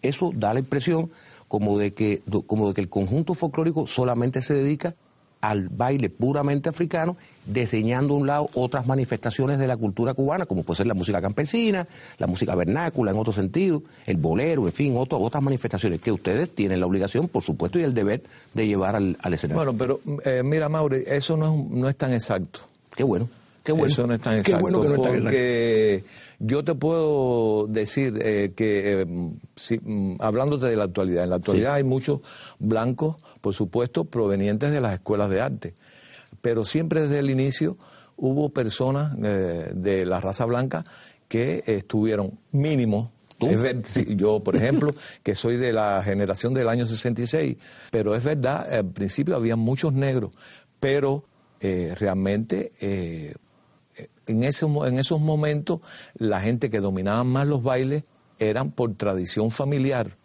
eso 0.00 0.32
da 0.34 0.54
la 0.54 0.60
impresión 0.60 1.10
como 1.48 1.78
de, 1.78 1.92
que, 1.92 2.22
como 2.46 2.68
de 2.68 2.74
que 2.74 2.80
el 2.80 2.88
conjunto 2.88 3.34
folclórico 3.34 3.86
solamente 3.86 4.40
se 4.40 4.54
dedica 4.54 4.94
al 5.40 5.68
baile 5.68 6.10
puramente 6.10 6.68
africano, 6.68 7.16
desdeñando 7.46 8.14
a 8.14 8.16
un 8.16 8.26
lado 8.26 8.50
otras 8.54 8.86
manifestaciones 8.86 9.58
de 9.58 9.66
la 9.66 9.76
cultura 9.76 10.14
cubana, 10.14 10.46
como 10.46 10.62
puede 10.64 10.78
ser 10.78 10.86
la 10.86 10.94
música 10.94 11.20
campesina, 11.20 11.86
la 12.18 12.26
música 12.26 12.54
vernácula 12.54 13.12
en 13.12 13.18
otro 13.18 13.32
sentido, 13.32 13.82
el 14.06 14.16
bolero, 14.16 14.66
en 14.66 14.72
fin, 14.72 14.94
otras 14.96 15.42
manifestaciones 15.42 16.00
que 16.00 16.12
ustedes 16.12 16.54
tienen 16.54 16.80
la 16.80 16.86
obligación, 16.86 17.28
por 17.28 17.42
supuesto, 17.42 17.78
y 17.78 17.82
el 17.82 17.94
deber 17.94 18.22
de 18.54 18.66
llevar 18.66 18.96
al, 18.96 19.16
escenario. 19.32 19.72
Bueno, 19.72 19.74
pero 19.78 20.00
eh, 20.24 20.42
mira, 20.44 20.68
Mauri, 20.68 21.04
eso 21.06 21.36
no 21.36 21.54
es, 21.54 21.70
no 21.70 21.88
es 21.88 21.96
tan 21.96 22.12
exacto. 22.12 22.60
Qué 22.94 23.04
bueno. 23.04 23.28
Eso 23.76 24.06
no 24.06 24.14
es 24.14 24.20
tan 24.20 24.38
exacto. 24.38 24.60
bueno 24.60 24.82
que 24.82 24.88
no 24.88 25.02
porque 25.02 26.04
yo 26.40 26.62
te 26.62 26.74
puedo 26.74 27.66
decir 27.68 28.18
eh, 28.22 28.52
que, 28.54 29.02
eh, 29.02 29.06
si, 29.56 29.78
mm, 29.78 30.18
hablándote 30.20 30.66
de 30.66 30.76
la 30.76 30.84
actualidad, 30.84 31.24
en 31.24 31.30
la 31.30 31.36
actualidad 31.36 31.74
hay 31.74 31.84
muchos 31.84 32.20
blancos, 32.60 33.16
por 33.40 33.54
supuesto, 33.54 34.04
provenientes 34.04 34.72
de 34.72 34.80
las 34.80 34.94
escuelas 34.94 35.30
de 35.30 35.40
arte. 35.40 35.74
Pero 36.40 36.64
siempre 36.64 37.02
desde 37.02 37.18
el 37.18 37.30
inicio 37.30 37.76
hubo 38.16 38.50
personas 38.50 39.16
eh, 39.22 39.72
de 39.74 40.06
la 40.06 40.20
raza 40.20 40.44
blanca 40.44 40.84
que 41.26 41.64
estuvieron 41.66 42.38
mínimo. 42.52 43.10
Yo, 44.16 44.40
por 44.40 44.56
ejemplo, 44.56 44.94
que 45.22 45.34
soy 45.34 45.56
de 45.56 45.72
la 45.72 46.02
generación 46.04 46.54
del 46.54 46.68
año 46.68 46.86
66, 46.86 47.56
pero 47.90 48.14
es 48.14 48.24
verdad, 48.24 48.72
al 48.72 48.86
principio 48.86 49.36
había 49.36 49.56
muchos 49.56 49.92
negros, 49.92 50.34
pero 50.80 51.24
realmente 51.60 52.70
en, 54.26 54.42
en 54.42 54.98
esos 54.98 55.20
momentos 55.20 55.80
la 56.14 56.40
gente 56.40 56.70
que 56.70 56.80
dominaba 56.80 57.24
más 57.24 57.46
los 57.46 57.62
bailes 57.62 58.02
eran 58.38 58.70
por 58.70 58.94
tradición 58.94 59.50
familiar. 59.50 60.16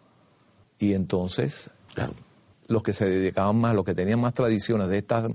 Y 0.80 0.94
entonces, 0.94 1.70
los 2.68 2.84
que 2.84 2.94
se 2.94 3.08
dedicaban 3.08 3.56
más, 3.58 3.76
los 3.76 3.86
que 3.86 3.96
tenían 3.96 4.20
más 4.20 4.34
tradiciones 4.34 4.90
de 4.90 4.98
estas, 4.98 5.32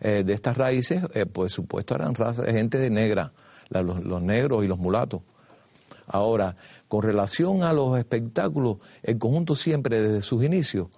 eh, 0.00 0.22
de 0.24 0.32
estas 0.32 0.56
raíces, 0.56 1.02
eh, 1.14 1.26
por 1.26 1.50
supuesto 1.50 1.94
eran 1.94 2.14
razas, 2.14 2.46
gente 2.46 2.78
de 2.78 2.90
negra, 2.90 3.32
los, 3.70 4.04
los 4.04 4.22
negros 4.22 4.64
y 4.64 4.68
los 4.68 4.78
mulatos. 4.78 5.22
Ahora, 6.06 6.56
con 6.88 7.02
relación 7.02 7.62
a 7.62 7.72
los 7.72 7.98
espectáculos, 7.98 8.78
el 9.02 9.18
conjunto 9.18 9.54
siempre 9.54 10.00
desde 10.00 10.22
sus 10.22 10.42
inicios 10.42 10.88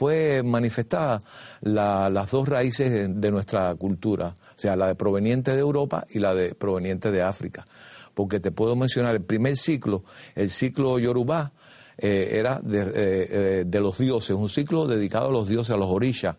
fue 0.00 0.42
manifestada 0.42 1.18
las 1.60 2.30
dos 2.30 2.48
raíces 2.48 3.06
de 3.20 3.30
nuestra 3.30 3.74
cultura, 3.74 4.28
o 4.28 4.58
sea, 4.58 4.74
la 4.74 4.86
de 4.86 4.94
proveniente 4.94 5.50
de 5.50 5.58
Europa 5.58 6.06
y 6.08 6.20
la 6.20 6.34
de 6.34 6.54
proveniente 6.54 7.10
de 7.10 7.20
África. 7.20 7.66
Porque 8.14 8.40
te 8.40 8.50
puedo 8.50 8.76
mencionar 8.76 9.14
el 9.14 9.20
primer 9.20 9.58
ciclo, 9.58 10.02
el 10.36 10.48
ciclo 10.48 10.98
Yorubá, 10.98 11.52
eh, 11.98 12.38
era 12.38 12.60
de, 12.62 12.80
eh, 12.80 12.92
eh, 12.94 13.64
de, 13.66 13.80
los 13.82 13.98
dioses, 13.98 14.34
un 14.34 14.48
ciclo 14.48 14.86
dedicado 14.86 15.28
a 15.28 15.32
los 15.32 15.50
dioses, 15.50 15.74
a 15.74 15.76
los 15.76 15.90
orishas. 15.90 16.36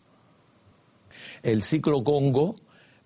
El 1.43 1.61
ciclo 1.61 2.03
Congo, 2.03 2.55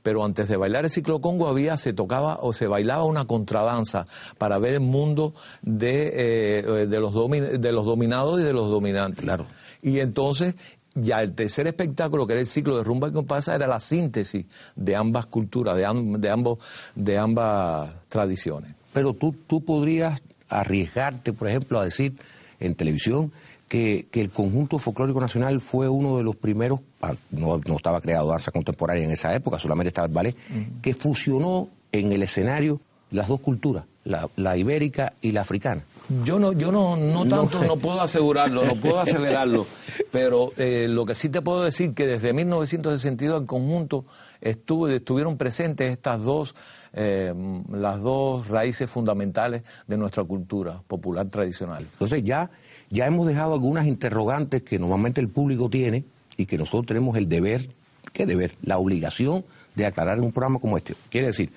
pero 0.03 0.23
antes 0.23 0.47
de 0.47 0.55
bailar 0.55 0.85
el 0.85 0.89
ciclo 0.89 1.19
Congo 1.19 1.49
había, 1.49 1.75
se 1.75 1.91
tocaba 1.91 2.39
o 2.41 2.53
se 2.53 2.67
bailaba 2.67 3.03
una 3.03 3.25
contradanza 3.25 4.05
para 4.37 4.57
ver 4.57 4.75
el 4.75 4.79
mundo 4.79 5.33
de, 5.63 6.87
de, 6.89 6.99
los, 7.01 7.13
de 7.13 7.71
los 7.73 7.83
dominados 7.83 8.39
y 8.39 8.43
de 8.43 8.53
los 8.53 8.69
dominantes. 8.69 9.21
Claro. 9.21 9.47
Y 9.81 9.99
entonces 9.99 10.55
ya 10.95 11.21
el 11.21 11.33
tercer 11.33 11.67
espectáculo, 11.67 12.25
que 12.25 12.33
era 12.33 12.41
el 12.41 12.47
ciclo 12.47 12.77
de 12.77 12.83
rumba 12.83 13.09
y 13.09 13.11
compasa, 13.11 13.55
era 13.55 13.67
la 13.67 13.79
síntesis 13.79 14.45
de 14.75 14.95
ambas 14.95 15.25
culturas, 15.25 15.75
de, 15.75 15.85
ambos, 15.85 16.59
de 16.95 17.17
ambas 17.17 17.89
tradiciones. 18.07 18.73
Pero 18.93 19.13
tú, 19.13 19.35
tú 19.45 19.63
podrías 19.63 20.21
arriesgarte, 20.49 21.33
por 21.33 21.49
ejemplo, 21.49 21.79
a 21.79 21.83
decir 21.83 22.15
en 22.59 22.75
televisión 22.75 23.31
que, 23.67 24.07
el 24.13 24.29
conjunto 24.29 24.77
folclórico 24.79 25.19
nacional 25.19 25.59
fue 25.59 25.89
uno 25.89 26.17
de 26.17 26.23
los 26.23 26.35
primeros, 26.35 26.79
ah, 27.01 27.13
no, 27.31 27.59
estaba 27.75 27.99
creado 27.99 28.29
danza 28.29 28.51
contemporánea 28.51 29.03
en 29.03 29.11
esa 29.11 29.33
época, 29.35 29.59
solamente 29.59 29.89
estaba 29.89 30.07
el 30.07 30.13
ballet, 30.13 30.35
que 30.81 30.93
fusionó 30.93 31.67
en 31.91 32.11
el 32.11 32.23
escenario 32.23 32.79
las 33.11 33.27
dos 33.27 33.41
culturas, 33.41 33.85
la 34.05 34.57
ibérica 34.57 35.13
y 35.21 35.31
la 35.31 35.41
africana. 35.41 35.83
Yo 36.23 36.37
no, 36.37 36.53
yo 36.53 36.71
no, 36.71 36.95
no 36.95 37.25
tanto 37.25 37.63
no, 37.63 37.77
puedo 37.77 37.99
asegurarlo, 37.99 38.63
no 38.63 38.75
puedo 38.75 38.99
acelerarlo, 38.99 39.65
pero 40.11 40.51
eh, 40.57 40.87
lo 40.87 41.03
que 41.05 41.15
sí 41.15 41.29
te 41.29 41.41
puedo 41.41 41.63
decir 41.63 41.95
que 41.95 42.05
desde 42.05 42.31
1962 42.31 43.41
en 43.41 43.47
conjunto 43.47 44.05
estuvo, 44.39 44.87
estuvieron 44.87 45.35
presentes 45.37 45.91
estas 45.91 46.21
dos, 46.21 46.55
eh, 46.93 47.33
las 47.71 48.01
dos 48.01 48.47
raíces 48.49 48.89
fundamentales 48.89 49.63
de 49.87 49.97
nuestra 49.97 50.23
cultura 50.23 50.79
popular 50.87 51.27
tradicional. 51.29 51.83
Entonces 51.91 52.23
ya, 52.23 52.51
ya 52.91 53.07
hemos 53.07 53.25
dejado 53.25 53.53
algunas 53.53 53.87
interrogantes 53.87 54.61
que 54.61 54.77
normalmente 54.77 55.21
el 55.21 55.29
público 55.29 55.69
tiene 55.69 56.03
y 56.37 56.45
que 56.45 56.57
nosotros 56.57 56.85
tenemos 56.85 57.17
el 57.17 57.27
deber, 57.27 57.67
¿qué 58.13 58.27
deber? 58.27 58.53
La 58.61 58.77
obligación 58.77 59.43
de 59.73 59.87
aclarar 59.87 60.19
en 60.19 60.25
un 60.25 60.31
programa 60.31 60.59
como 60.59 60.77
este. 60.77 60.93
Quiere 61.09 61.27
decir, 61.27 61.51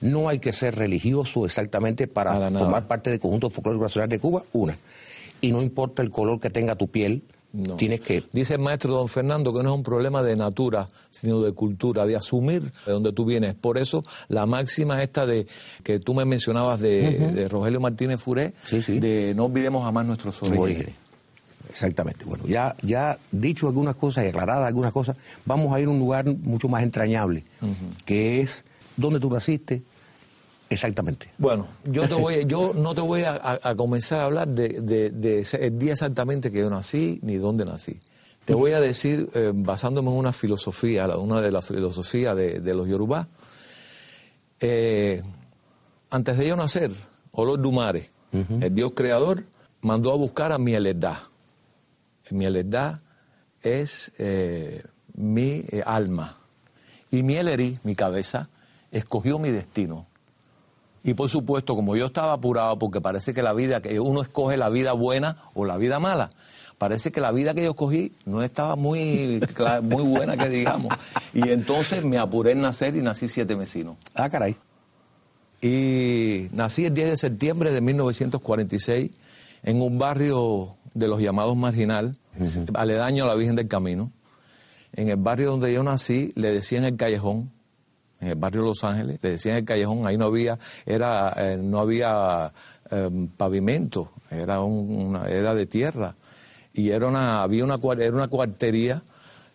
no 0.00 0.28
hay 0.28 0.38
que 0.38 0.52
ser 0.52 0.74
religioso 0.74 1.46
exactamente 1.46 2.06
para 2.06 2.50
formar 2.50 2.86
parte 2.86 3.10
del 3.10 3.20
conjunto 3.20 3.50
folclórico 3.50 3.84
nacional 3.84 4.08
de 4.08 4.18
Cuba, 4.18 4.42
una. 4.52 4.76
Y 5.40 5.52
no 5.52 5.62
importa 5.62 6.02
el 6.02 6.10
color 6.10 6.40
que 6.40 6.50
tenga 6.50 6.76
tu 6.76 6.88
piel, 6.88 7.22
Tienes 7.76 8.00
que... 8.00 8.22
Dice 8.32 8.54
el 8.54 8.60
maestro 8.60 8.92
don 8.92 9.08
Fernando 9.08 9.52
que 9.54 9.62
no 9.62 9.70
es 9.70 9.74
un 9.76 9.82
problema 9.82 10.22
de 10.22 10.36
natura, 10.36 10.86
sino 11.10 11.40
de 11.40 11.52
cultura, 11.52 12.04
de 12.04 12.16
asumir 12.16 12.62
de 12.84 12.92
donde 12.92 13.12
tú 13.12 13.24
vienes. 13.24 13.54
Por 13.54 13.78
eso 13.78 14.02
la 14.28 14.46
máxima 14.46 15.02
esta 15.02 15.26
de 15.26 15.46
que 15.82 15.98
tú 15.98 16.14
me 16.14 16.24
mencionabas 16.24 16.80
de, 16.80 17.48
Rogelio 17.50 17.80
Martínez 17.80 18.20
Furé, 18.20 18.52
de 18.70 19.32
no 19.34 19.46
olvidemos 19.46 19.84
jamás 19.84 20.06
nuestros 20.06 20.42
orígenes. 20.42 20.94
Exactamente. 21.70 22.24
Bueno, 22.24 22.44
ya, 22.46 22.74
ya 22.82 23.18
dicho 23.32 23.66
algunas 23.66 23.96
cosas 23.96 24.24
y 24.24 24.28
aclaradas 24.28 24.66
algunas 24.66 24.92
cosas, 24.92 25.16
vamos 25.44 25.72
a 25.74 25.80
ir 25.80 25.86
a 25.86 25.90
un 25.90 25.98
lugar 25.98 26.26
mucho 26.26 26.68
más 26.68 26.82
entrañable, 26.82 27.44
que 28.04 28.40
es 28.40 28.64
dónde 28.96 29.20
tú 29.20 29.30
naciste, 29.30 29.82
Exactamente. 30.68 31.30
Bueno, 31.38 31.68
yo, 31.84 32.08
te 32.08 32.14
voy, 32.14 32.44
yo 32.46 32.72
no 32.74 32.94
te 32.94 33.00
voy 33.00 33.22
a, 33.24 33.74
comenzar 33.76 34.20
a 34.20 34.24
hablar 34.24 34.48
de, 34.48 35.46
el 35.60 35.78
día 35.78 35.92
exactamente 35.92 36.50
que 36.50 36.58
yo 36.58 36.70
nací 36.70 37.20
ni 37.22 37.36
dónde 37.36 37.64
nací. 37.64 37.98
Te 38.44 38.54
voy 38.54 38.72
a 38.72 38.80
decir, 38.80 39.28
eh, 39.34 39.52
basándome 39.54 40.10
en 40.10 40.16
una 40.16 40.32
filosofía, 40.32 41.06
una 41.16 41.40
de 41.40 41.50
las 41.50 41.66
filosofías 41.66 42.36
de, 42.36 42.74
los 42.74 42.88
yorubá, 42.88 43.26
eh, 44.60 45.20
antes 46.10 46.36
de 46.36 46.46
yo 46.46 46.56
nacer, 46.56 46.92
Olor 47.32 47.60
Dumare, 47.60 48.08
el 48.60 48.74
Dios 48.74 48.92
creador, 48.94 49.44
mandó 49.80 50.12
a 50.12 50.16
buscar 50.16 50.52
a 50.52 50.58
mi 50.58 50.72
Mieledá. 50.72 51.20
Mi 52.30 52.38
Mieledá 52.38 53.00
es 53.62 54.12
eh, 54.18 54.82
mi 55.14 55.64
alma. 55.84 56.36
Y 57.10 57.22
Mieleri, 57.22 57.78
mi 57.82 57.94
cabeza, 57.94 58.48
escogió 58.90 59.38
mi 59.38 59.50
destino. 59.50 60.06
Y 61.02 61.14
por 61.14 61.28
supuesto, 61.28 61.76
como 61.76 61.94
yo 61.96 62.06
estaba 62.06 62.32
apurado, 62.32 62.78
porque 62.78 63.00
parece 63.00 63.32
que 63.32 63.42
la 63.42 63.52
vida, 63.52 63.80
que 63.80 64.00
uno 64.00 64.22
escoge 64.22 64.56
la 64.56 64.68
vida 64.68 64.92
buena 64.92 65.44
o 65.54 65.64
la 65.64 65.76
vida 65.76 66.00
mala, 66.00 66.28
parece 66.78 67.12
que 67.12 67.20
la 67.20 67.30
vida 67.30 67.54
que 67.54 67.62
yo 67.62 67.70
escogí 67.70 68.12
no 68.24 68.42
estaba 68.42 68.74
muy, 68.76 69.40
muy 69.82 70.02
buena, 70.02 70.36
que 70.36 70.48
digamos. 70.48 70.92
Y 71.32 71.48
entonces 71.50 72.04
me 72.04 72.18
apuré 72.18 72.52
en 72.52 72.60
nacer 72.60 72.96
y 72.96 73.02
nací 73.02 73.28
siete 73.28 73.54
vecinos. 73.54 73.96
Ah, 74.14 74.28
caray. 74.30 74.56
Y 75.62 76.48
nací 76.52 76.84
el 76.84 76.94
10 76.94 77.10
de 77.10 77.16
septiembre 77.16 77.72
de 77.72 77.80
1946 77.80 79.10
en 79.62 79.82
un 79.82 79.98
barrio 79.98 80.76
de 80.94 81.08
los 81.08 81.20
llamados 81.20 81.56
Marginal, 81.56 82.16
aledaño 82.74 83.24
a 83.24 83.28
la 83.28 83.34
Virgen 83.34 83.56
del 83.56 83.68
Camino. 83.68 84.10
En 84.92 85.08
el 85.08 85.16
barrio 85.16 85.50
donde 85.50 85.72
yo 85.72 85.82
nací 85.82 86.32
le 86.36 86.52
decían 86.52 86.84
el 86.84 86.96
callejón, 86.96 87.50
en 88.20 88.28
el 88.28 88.34
barrio 88.34 88.62
Los 88.62 88.84
Ángeles, 88.84 89.18
le 89.22 89.30
decían 89.30 89.56
el 89.56 89.64
callejón, 89.64 90.06
ahí 90.06 90.16
no 90.16 90.26
había, 90.26 90.58
era, 90.84 91.34
eh, 91.36 91.58
no 91.62 91.80
había 91.80 92.52
em, 92.90 93.28
pavimento, 93.28 94.12
era, 94.30 94.60
una, 94.60 95.28
era 95.28 95.54
de 95.54 95.66
tierra. 95.66 96.14
Y 96.72 96.90
era 96.90 97.06
una, 97.06 97.42
había 97.42 97.64
una, 97.64 97.78
era 97.98 98.12
una 98.12 98.28
cuartería 98.28 99.02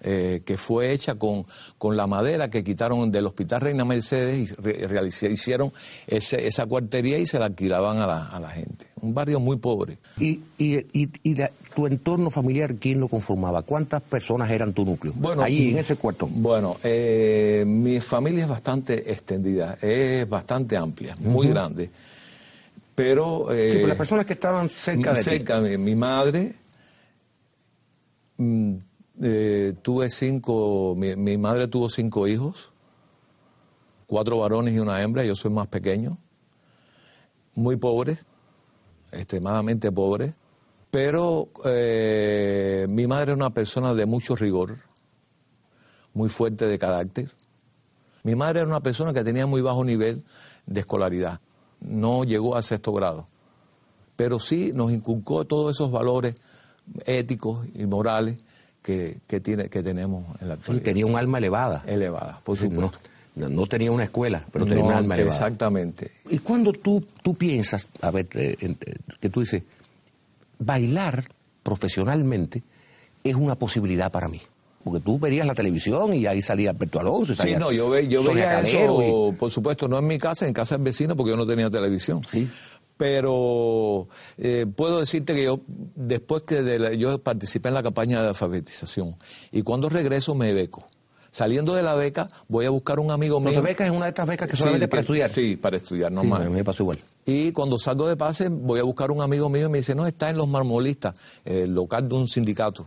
eh, 0.03 0.41
que 0.43 0.57
fue 0.57 0.91
hecha 0.91 1.13
con, 1.13 1.45
con, 1.77 1.95
la 1.95 2.07
madera 2.07 2.49
que 2.49 2.63
quitaron 2.63 3.11
del 3.11 3.27
Hospital 3.27 3.61
Reina 3.61 3.85
Mercedes 3.85 4.51
y 4.59 5.27
hicieron 5.27 5.71
ese, 6.07 6.47
esa 6.47 6.65
cuartería 6.65 7.19
y 7.19 7.27
se 7.27 7.37
la 7.37 7.45
alquilaban 7.45 7.99
a 7.99 8.07
la, 8.07 8.25
a 8.25 8.39
la 8.39 8.49
gente. 8.49 8.87
Un 8.99 9.13
barrio 9.13 9.39
muy 9.39 9.57
pobre. 9.57 9.99
¿Y, 10.19 10.41
y, 10.57 10.87
y, 10.93 11.35
tu 11.73 11.87
entorno 11.87 12.29
familiar 12.29 12.75
quién 12.75 12.99
lo 12.99 13.07
conformaba? 13.07 13.63
¿Cuántas 13.63 14.01
personas 14.03 14.49
eran 14.51 14.73
tu 14.73 14.85
núcleo? 14.85 15.13
Bueno, 15.15 15.43
ahí 15.43 15.71
en 15.71 15.77
ese 15.77 15.95
cuarto. 15.95 16.27
Bueno, 16.27 16.77
eh, 16.83 17.63
mi 17.67 17.99
familia 17.99 18.43
es 18.43 18.49
bastante 18.49 19.11
extendida, 19.11 19.77
es 19.81 20.27
bastante 20.29 20.77
amplia, 20.77 21.15
muy 21.19 21.47
grande. 21.47 21.89
Pero, 22.95 23.51
eh, 23.51 23.71
sí, 23.71 23.87
las 23.87 23.97
personas 23.97 24.25
que 24.25 24.33
estaban 24.33 24.69
cerca 24.69 25.13
de 25.13 25.23
cerca, 25.23 25.63
ti. 25.63 25.77
mi 25.77 25.95
madre. 25.95 26.53
Mm, 28.37 28.77
eh, 29.23 29.73
tuve 29.81 30.09
cinco, 30.09 30.95
mi, 30.97 31.37
madre 31.37 31.67
tuvo 31.67 31.89
cinco 31.89 32.27
hijos, 32.27 32.71
cuatro 34.07 34.39
varones 34.39 34.73
y 34.73 34.79
una 34.79 35.01
hembra, 35.01 35.23
yo 35.23 35.35
soy 35.35 35.51
más 35.51 35.67
pequeño, 35.67 36.17
muy 37.53 37.75
pobre, 37.75 38.17
extremadamente 39.11 39.91
pobre, 39.91 40.33
pero 40.91 41.49
eh, 41.63 42.85
mi 42.89 43.07
madre 43.07 43.31
era 43.31 43.35
una 43.35 43.49
persona 43.49 43.93
de 43.93 44.05
mucho 44.05 44.35
rigor, 44.35 44.77
muy 46.13 46.29
fuerte 46.29 46.67
de 46.67 46.77
carácter. 46.77 47.31
Mi 48.23 48.35
madre 48.35 48.59
era 48.59 48.67
una 48.67 48.81
persona 48.81 49.13
que 49.13 49.23
tenía 49.23 49.47
muy 49.47 49.61
bajo 49.61 49.83
nivel 49.83 50.23
de 50.67 50.81
escolaridad, 50.81 51.39
no 51.79 52.25
llegó 52.25 52.55
al 52.55 52.63
sexto 52.63 52.91
grado, 52.91 53.27
pero 54.17 54.37
sí 54.37 54.71
nos 54.75 54.91
inculcó 54.91 55.45
todos 55.45 55.75
esos 55.75 55.91
valores 55.91 56.39
éticos 57.05 57.65
y 57.73 57.85
morales 57.85 58.41
que, 58.83 59.21
tiene, 59.41 59.69
que 59.69 59.81
tenemos 59.81 60.25
en 60.41 60.49
la 60.49 60.55
actualidad. 60.55 60.83
tenía 60.83 61.05
un 61.05 61.15
alma 61.15 61.37
elevada. 61.37 61.83
Elevada, 61.87 62.39
por 62.43 62.57
supuesto. 62.57 62.97
No, 63.33 63.65
tenía 63.65 63.91
una 63.93 64.03
escuela, 64.03 64.43
pero 64.51 64.65
tenía 64.65 64.83
un 64.83 64.91
alma 64.91 65.15
elevada. 65.15 65.35
Exactamente. 65.35 66.11
Y 66.29 66.39
cuando 66.39 66.73
tú, 66.73 67.05
tú 67.23 67.33
piensas, 67.35 67.87
a 68.01 68.11
ver, 68.11 68.27
eh, 68.33 68.57
eh, 68.59 68.75
que 69.21 69.29
tú 69.29 69.39
dices, 69.39 69.63
bailar 70.61 71.25
profesionalmente 71.63 72.63
es 73.23 73.35
una 73.35 73.55
posibilidad 73.55 74.11
para 74.11 74.27
mí. 74.27 74.41
Porque 74.83 74.99
tú 74.99 75.19
verías 75.19 75.45
la 75.45 75.53
televisión 75.53 76.13
y 76.13 76.25
ahí 76.25 76.41
salía 76.41 76.71
Alberto 76.71 76.99
Alonso. 76.99 77.35
sí, 77.35 77.55
no, 77.55 77.71
yo, 77.71 77.99
yo 77.99 78.23
veía 78.23 78.61
eso, 78.61 79.33
por 79.37 79.51
supuesto, 79.51 79.87
no 79.87 79.99
en 79.99 80.07
mi 80.07 80.17
casa, 80.17 80.47
en 80.47 80.53
casa 80.53 80.75
del 80.75 80.85
vecino, 80.85 81.15
porque 81.15 81.31
yo 81.31 81.37
no 81.37 81.45
tenía 81.45 81.69
televisión. 81.69 82.21
Sí 82.27 82.49
pero 83.01 84.07
eh, 84.37 84.67
puedo 84.75 84.99
decirte 84.99 85.33
que 85.33 85.45
yo, 85.45 85.61
después 85.95 86.43
que 86.43 86.95
yo 86.99 87.17
participé 87.17 87.69
en 87.69 87.73
la 87.73 87.81
campaña 87.81 88.21
de 88.21 88.27
alfabetización, 88.27 89.15
y 89.51 89.63
cuando 89.63 89.89
regreso 89.89 90.35
me 90.35 90.53
beco. 90.53 90.85
Saliendo 91.33 91.73
de 91.73 91.81
la 91.81 91.95
beca, 91.95 92.27
voy 92.49 92.65
a 92.65 92.69
buscar 92.69 92.99
un 92.99 93.09
amigo 93.09 93.39
mío. 93.39 93.53
¿La 93.53 93.61
beca 93.61 93.85
es 93.85 93.91
una 93.91 94.03
de 94.03 94.09
estas 94.09 94.27
becas 94.27 94.49
que 94.49 94.55
solamente 94.57 94.85
Sí, 94.85 94.89
para 94.89 94.99
que- 94.99 95.03
estudiar? 95.03 95.29
Sí, 95.29 95.55
para 95.55 95.77
estudiar, 95.77 96.11
no 96.11 96.21
Sí, 96.23 96.29
a 96.31 96.39
mí 96.39 96.49
me 96.49 96.63
pasó 96.65 96.83
igual. 96.83 96.99
Y 97.25 97.53
cuando 97.53 97.77
salgo 97.77 98.07
de 98.09 98.17
pase, 98.17 98.49
voy 98.49 98.79
a 98.79 98.83
buscar 98.83 99.11
un 99.11 99.21
amigo 99.21 99.47
mío 99.49 99.67
y 99.67 99.69
me 99.69 99.77
dice, 99.77 99.95
no, 99.95 100.05
está 100.05 100.29
en 100.29 100.35
los 100.37 100.49
marmolistas, 100.49 101.15
el 101.45 101.73
local 101.73 102.09
de 102.09 102.15
un 102.15 102.27
sindicato. 102.27 102.85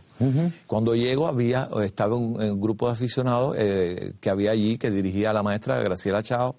Cuando 0.67 0.93
llego, 0.93 1.25
había, 1.27 1.69
estaba 1.83 2.15
un, 2.15 2.39
un 2.39 2.61
grupo 2.61 2.85
de 2.85 2.93
aficionados 2.93 3.55
eh, 3.57 4.13
que 4.19 4.29
había 4.29 4.51
allí, 4.51 4.77
que 4.77 4.91
dirigía 4.91 5.33
la 5.33 5.41
maestra 5.41 5.79
Graciela 5.81 6.21
Chao, 6.21 6.55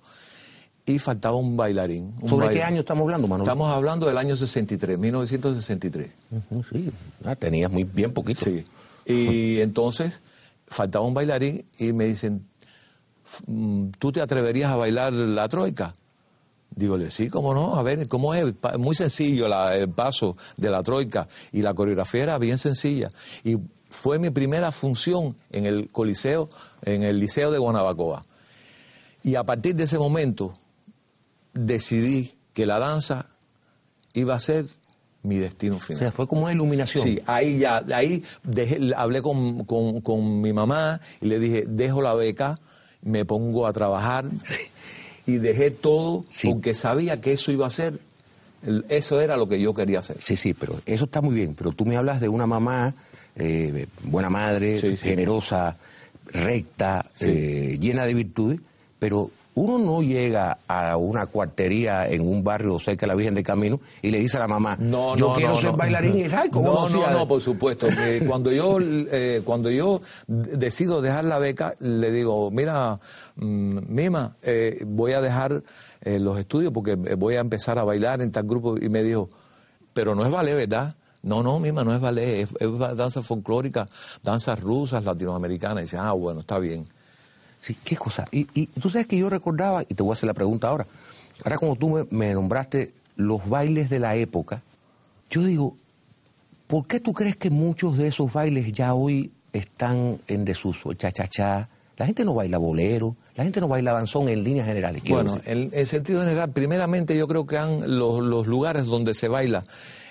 y 0.86 0.98
faltaba 0.98 1.36
un 1.36 1.56
bailarín. 1.56 2.14
un 2.20 2.28
¿Sobre 2.28 2.48
qué 2.50 2.62
año 2.64 2.80
estamos 2.80 3.02
hablando, 3.02 3.28
Manolo? 3.28 3.44
Estamos 3.44 3.72
hablando 3.72 4.06
del 4.06 4.18
año 4.18 4.34
63, 4.36 4.98
1963. 4.98 6.08
Ujú, 6.32 6.64
Sí, 6.72 6.90
ah, 7.24 7.36
tenías 7.36 7.70
muy 7.70 7.84
bien 7.84 8.12
poquito. 8.12 8.44
Sí. 8.44 8.64
Y 9.06 9.60
entonces 9.60 10.20
faltaba 10.66 11.04
un 11.04 11.14
bailarín 11.14 11.64
y 11.78 11.92
me 11.92 12.06
dicen, 12.06 12.46
"Mm, 13.46 13.90
¿tú 13.98 14.12
te 14.12 14.20
atreverías 14.20 14.70
a 14.70 14.76
bailar 14.76 15.12
la 15.12 15.48
troika? 15.48 15.92
Dígole, 16.74 17.10
sí, 17.10 17.28
cómo 17.30 17.54
no, 17.54 17.76
a 17.76 17.82
ver, 17.82 18.06
¿cómo 18.08 18.34
es? 18.34 18.54
Muy 18.78 18.94
sencillo 18.94 19.46
el 19.72 19.88
paso 19.90 20.36
de 20.56 20.68
la 20.68 20.82
troika 20.82 21.26
y 21.52 21.62
la 21.62 21.72
coreografía 21.72 22.24
era 22.24 22.38
bien 22.38 22.58
sencilla. 22.58 23.08
Y 23.44 23.56
fue 23.88 24.18
mi 24.18 24.30
primera 24.30 24.72
función 24.72 25.34
en 25.50 25.64
el 25.64 25.88
Coliseo, 25.90 26.48
en 26.82 27.02
el 27.02 27.18
Liceo 27.18 27.50
de 27.50 27.58
Guanabacoa. 27.58 28.24
Y 29.22 29.36
a 29.36 29.44
partir 29.44 29.74
de 29.74 29.84
ese 29.84 29.98
momento 29.98 30.52
decidí 31.54 32.34
que 32.52 32.66
la 32.66 32.78
danza 32.78 33.26
iba 34.12 34.34
a 34.34 34.40
ser 34.40 34.66
mi 35.26 35.36
destino 35.38 35.76
O 35.76 35.80
final. 35.80 35.98
sea, 35.98 36.12
fue 36.12 36.26
como 36.26 36.42
una 36.42 36.52
iluminación. 36.52 37.02
Sí, 37.04 37.18
ahí 37.26 37.58
ya, 37.58 37.84
ahí 37.92 38.22
dejé- 38.44 38.92
hablé 38.96 39.20
con, 39.22 39.64
con- 39.64 40.00
con 40.00 40.40
mi 40.40 40.52
mamá 40.52 41.00
y 41.20 41.26
le 41.26 41.38
dije, 41.38 41.64
dejo 41.66 42.00
la 42.02 42.14
beca, 42.14 42.58
me 43.02 43.24
pongo 43.24 43.66
a 43.66 43.72
trabajar 43.72 44.24
y 45.26 45.36
dejé 45.36 45.70
todo 45.70 46.22
Sí. 46.30 46.48
porque 46.48 46.74
sabía 46.74 47.20
que 47.20 47.32
eso 47.32 47.50
iba 47.52 47.66
a 47.66 47.70
ser, 47.70 47.98
eso 48.88 49.20
era 49.20 49.36
lo 49.36 49.48
que 49.48 49.60
yo 49.60 49.74
quería 49.74 49.98
hacer. 50.00 50.16
Sí, 50.20 50.36
sí, 50.36 50.54
pero 50.54 50.80
eso 50.86 51.04
está 51.04 51.20
muy 51.20 51.34
bien. 51.34 51.54
Pero 51.54 51.72
tú 51.72 51.84
me 51.86 51.96
hablas 51.96 52.20
de 52.20 52.28
una 52.28 52.46
mamá, 52.46 52.94
eh, 53.36 53.86
buena 54.04 54.30
madre, 54.30 54.78
Sí, 54.78 54.96
sí. 54.96 55.08
generosa, 55.08 55.76
recta, 56.32 57.04
eh, 57.20 57.76
llena 57.80 58.04
de 58.04 58.14
virtudes, 58.14 58.60
pero 58.98 59.30
uno 59.56 59.78
no 59.78 60.02
llega 60.02 60.58
a 60.68 60.98
una 60.98 61.26
cuartería 61.26 62.06
en 62.06 62.28
un 62.28 62.44
barrio 62.44 62.78
cerca 62.78 63.06
de 63.06 63.08
la 63.08 63.14
Virgen 63.14 63.34
del 63.34 63.42
Camino 63.42 63.80
y 64.02 64.10
le 64.10 64.20
dice 64.20 64.36
a 64.36 64.40
la 64.40 64.48
mamá, 64.48 64.76
No, 64.78 65.16
yo 65.16 65.28
no, 65.28 65.34
quiero 65.34 65.52
no, 65.52 65.56
ser 65.56 65.72
bailarín. 65.72 66.18
Y 66.18 66.24
ay, 66.24 66.50
¿cómo 66.50 66.72
no, 66.74 66.88
no? 66.90 67.10
no, 67.10 67.26
por 67.26 67.40
supuesto. 67.40 67.88
Eh, 68.06 68.22
cuando 68.26 68.52
yo 68.52 68.78
eh, 68.80 69.40
cuando 69.42 69.70
yo 69.70 70.00
decido 70.26 71.00
dejar 71.00 71.24
la 71.24 71.38
beca, 71.38 71.74
le 71.80 72.10
digo, 72.12 72.50
mira, 72.50 73.00
mm, 73.36 73.78
Mima, 73.88 74.36
eh, 74.42 74.84
voy 74.86 75.12
a 75.12 75.20
dejar 75.22 75.62
eh, 76.02 76.20
los 76.20 76.38
estudios 76.38 76.72
porque 76.72 76.92
eh, 76.92 77.14
voy 77.14 77.36
a 77.36 77.40
empezar 77.40 77.78
a 77.78 77.84
bailar 77.84 78.20
en 78.20 78.30
tal 78.30 78.44
grupo. 78.44 78.76
Y 78.78 78.90
me 78.90 79.02
dijo, 79.02 79.28
pero 79.94 80.14
no 80.14 80.24
es 80.26 80.30
ballet, 80.30 80.54
¿verdad? 80.54 80.94
No, 81.22 81.42
no, 81.42 81.58
Mima, 81.58 81.82
no 81.82 81.94
es 81.94 82.00
ballet, 82.00 82.42
es, 82.42 82.50
es 82.60 82.78
danza 82.96 83.22
folclórica, 83.22 83.86
danzas 84.22 84.60
rusas, 84.60 85.04
latinoamericanas. 85.04 85.78
Y 85.78 85.82
dice, 85.86 85.96
ah, 85.96 86.12
bueno, 86.12 86.40
está 86.40 86.58
bien. 86.58 86.86
Sí, 87.66 87.76
qué 87.82 87.96
cosa. 87.96 88.26
Y, 88.30 88.46
y 88.54 88.66
tú 88.68 88.88
sabes 88.90 89.08
que 89.08 89.18
yo 89.18 89.28
recordaba, 89.28 89.82
y 89.82 89.94
te 89.94 90.04
voy 90.04 90.10
a 90.10 90.12
hacer 90.12 90.28
la 90.28 90.34
pregunta 90.34 90.68
ahora, 90.68 90.86
ahora 91.42 91.58
como 91.58 91.74
tú 91.74 91.88
me, 91.88 92.06
me 92.10 92.32
nombraste 92.32 92.92
los 93.16 93.48
bailes 93.48 93.90
de 93.90 93.98
la 93.98 94.14
época, 94.14 94.62
yo 95.30 95.42
digo, 95.42 95.76
¿por 96.68 96.86
qué 96.86 97.00
tú 97.00 97.12
crees 97.12 97.36
que 97.36 97.50
muchos 97.50 97.98
de 97.98 98.06
esos 98.06 98.32
bailes 98.32 98.72
ya 98.72 98.94
hoy 98.94 99.32
están 99.52 100.20
en 100.28 100.44
desuso? 100.44 100.92
El 100.92 100.98
cha-cha-cha, 100.98 101.68
la 101.96 102.06
gente 102.06 102.24
no 102.24 102.34
baila 102.34 102.58
bolero, 102.58 103.16
la 103.34 103.42
gente 103.42 103.60
no 103.60 103.66
baila 103.66 103.92
danzón 103.92 104.28
en 104.28 104.44
líneas 104.44 104.68
generales. 104.68 105.02
Bueno, 105.08 105.40
en, 105.44 105.70
en 105.72 105.86
sentido 105.86 106.20
general, 106.20 106.52
primeramente 106.52 107.16
yo 107.16 107.26
creo 107.26 107.48
que 107.48 107.58
han, 107.58 107.98
los, 107.98 108.22
los 108.22 108.46
lugares 108.46 108.86
donde 108.86 109.12
se 109.12 109.26
baila 109.26 109.64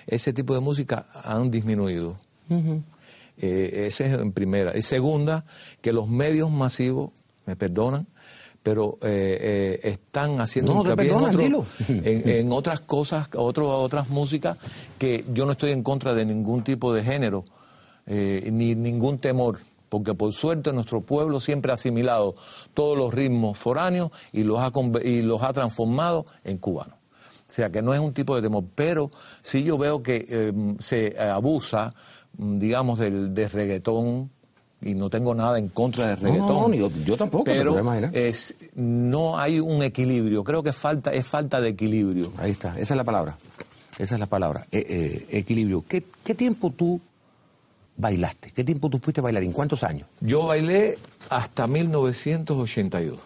ese 0.07 0.33
tipo 0.33 0.53
de 0.53 0.59
música 0.59 1.05
han 1.23 1.51
disminuido. 1.51 2.17
Eh, 2.49 3.85
ese 3.87 4.07
es 4.07 4.19
en 4.19 4.33
primera. 4.33 4.77
Y 4.77 4.81
segunda, 4.81 5.45
que 5.81 5.93
los 5.93 6.09
medios 6.09 6.51
masivos, 6.51 7.11
me 7.45 7.55
perdonan, 7.55 8.07
pero 8.63 8.97
eh, 9.01 9.79
eh, 9.83 9.89
están 9.89 10.41
haciendo 10.41 10.73
No, 10.73 10.79
hincapié 10.81 11.09
en, 11.11 11.15
otro- 11.29 11.41
en- 12.03 12.29
en 12.29 12.51
otras 12.51 12.81
cosas, 12.81 13.29
otro- 13.35 13.79
otras 13.81 14.09
músicas, 14.09 14.57
que 14.97 15.23
yo 15.33 15.45
no 15.45 15.51
estoy 15.51 15.71
en 15.71 15.83
contra 15.83 16.13
de 16.13 16.25
ningún 16.25 16.63
tipo 16.63 16.93
de 16.93 17.03
género, 17.03 17.43
eh, 18.07 18.49
ni 18.51 18.73
ningún 18.75 19.19
temor, 19.19 19.59
porque 19.89 20.13
por 20.15 20.33
suerte 20.33 20.73
nuestro 20.73 21.01
pueblo 21.01 21.39
siempre 21.39 21.71
ha 21.71 21.75
asimilado 21.75 22.33
todos 22.73 22.97
los 22.97 23.13
ritmos 23.13 23.57
foráneos 23.57 24.11
y 24.33 24.43
los 24.43 24.59
ha, 24.59 24.71
y 25.03 25.21
los 25.21 25.41
ha 25.43 25.53
transformado 25.53 26.25
en 26.43 26.57
cubanos. 26.57 26.95
O 27.47 27.53
sea 27.55 27.69
que 27.69 27.81
no 27.83 27.93
es 27.93 27.99
un 27.99 28.13
tipo 28.13 28.35
de 28.35 28.41
temor, 28.41 28.63
pero 28.73 29.09
sí 29.43 29.63
yo 29.63 29.77
veo 29.77 30.01
que 30.01 30.25
eh, 30.27 30.53
se 30.79 31.15
abusa, 31.19 31.93
mm, 32.37 32.57
digamos, 32.57 32.97
del, 32.99 33.33
del 33.33 33.49
reggaetón, 33.51 34.31
y 34.85 34.93
no 34.93 35.09
tengo 35.09 35.33
nada 35.35 35.57
en 35.59 35.67
contra 35.67 36.07
del 36.15 36.23
No, 36.23 36.29
reggaetón. 36.29 36.47
no, 36.61 36.67
ni 36.69 36.77
yo, 36.77 36.91
yo 37.03 37.17
tampoco, 37.17 37.43
pero 37.43 37.75
es, 38.13 38.55
no 38.75 39.37
hay 39.37 39.59
un 39.59 39.83
equilibrio, 39.83 40.43
creo 40.43 40.63
que 40.63 40.71
falta, 40.71 41.11
es 41.11 41.25
falta 41.27 41.59
de 41.59 41.69
equilibrio. 41.69 42.31
Ahí 42.37 42.51
está, 42.51 42.69
esa 42.79 42.93
es 42.93 42.97
la 42.97 43.03
palabra. 43.03 43.37
Esa 43.97 44.15
es 44.15 44.19
la 44.19 44.27
palabra, 44.27 44.65
eh, 44.71 44.85
eh, 44.87 45.25
equilibrio. 45.39 45.83
¿Qué, 45.87 46.03
¿Qué 46.23 46.35
tiempo 46.35 46.69
tú 46.71 47.01
bailaste? 47.97 48.51
¿Qué 48.51 48.63
tiempo 48.63 48.89
tú 48.89 48.99
fuiste 48.99 49.21
bailarín? 49.21 49.51
¿Cuántos 49.51 49.83
años? 49.83 50.07
Yo 50.21 50.45
bailé 50.47 50.97
hasta 51.29 51.65
1982. 51.67 53.17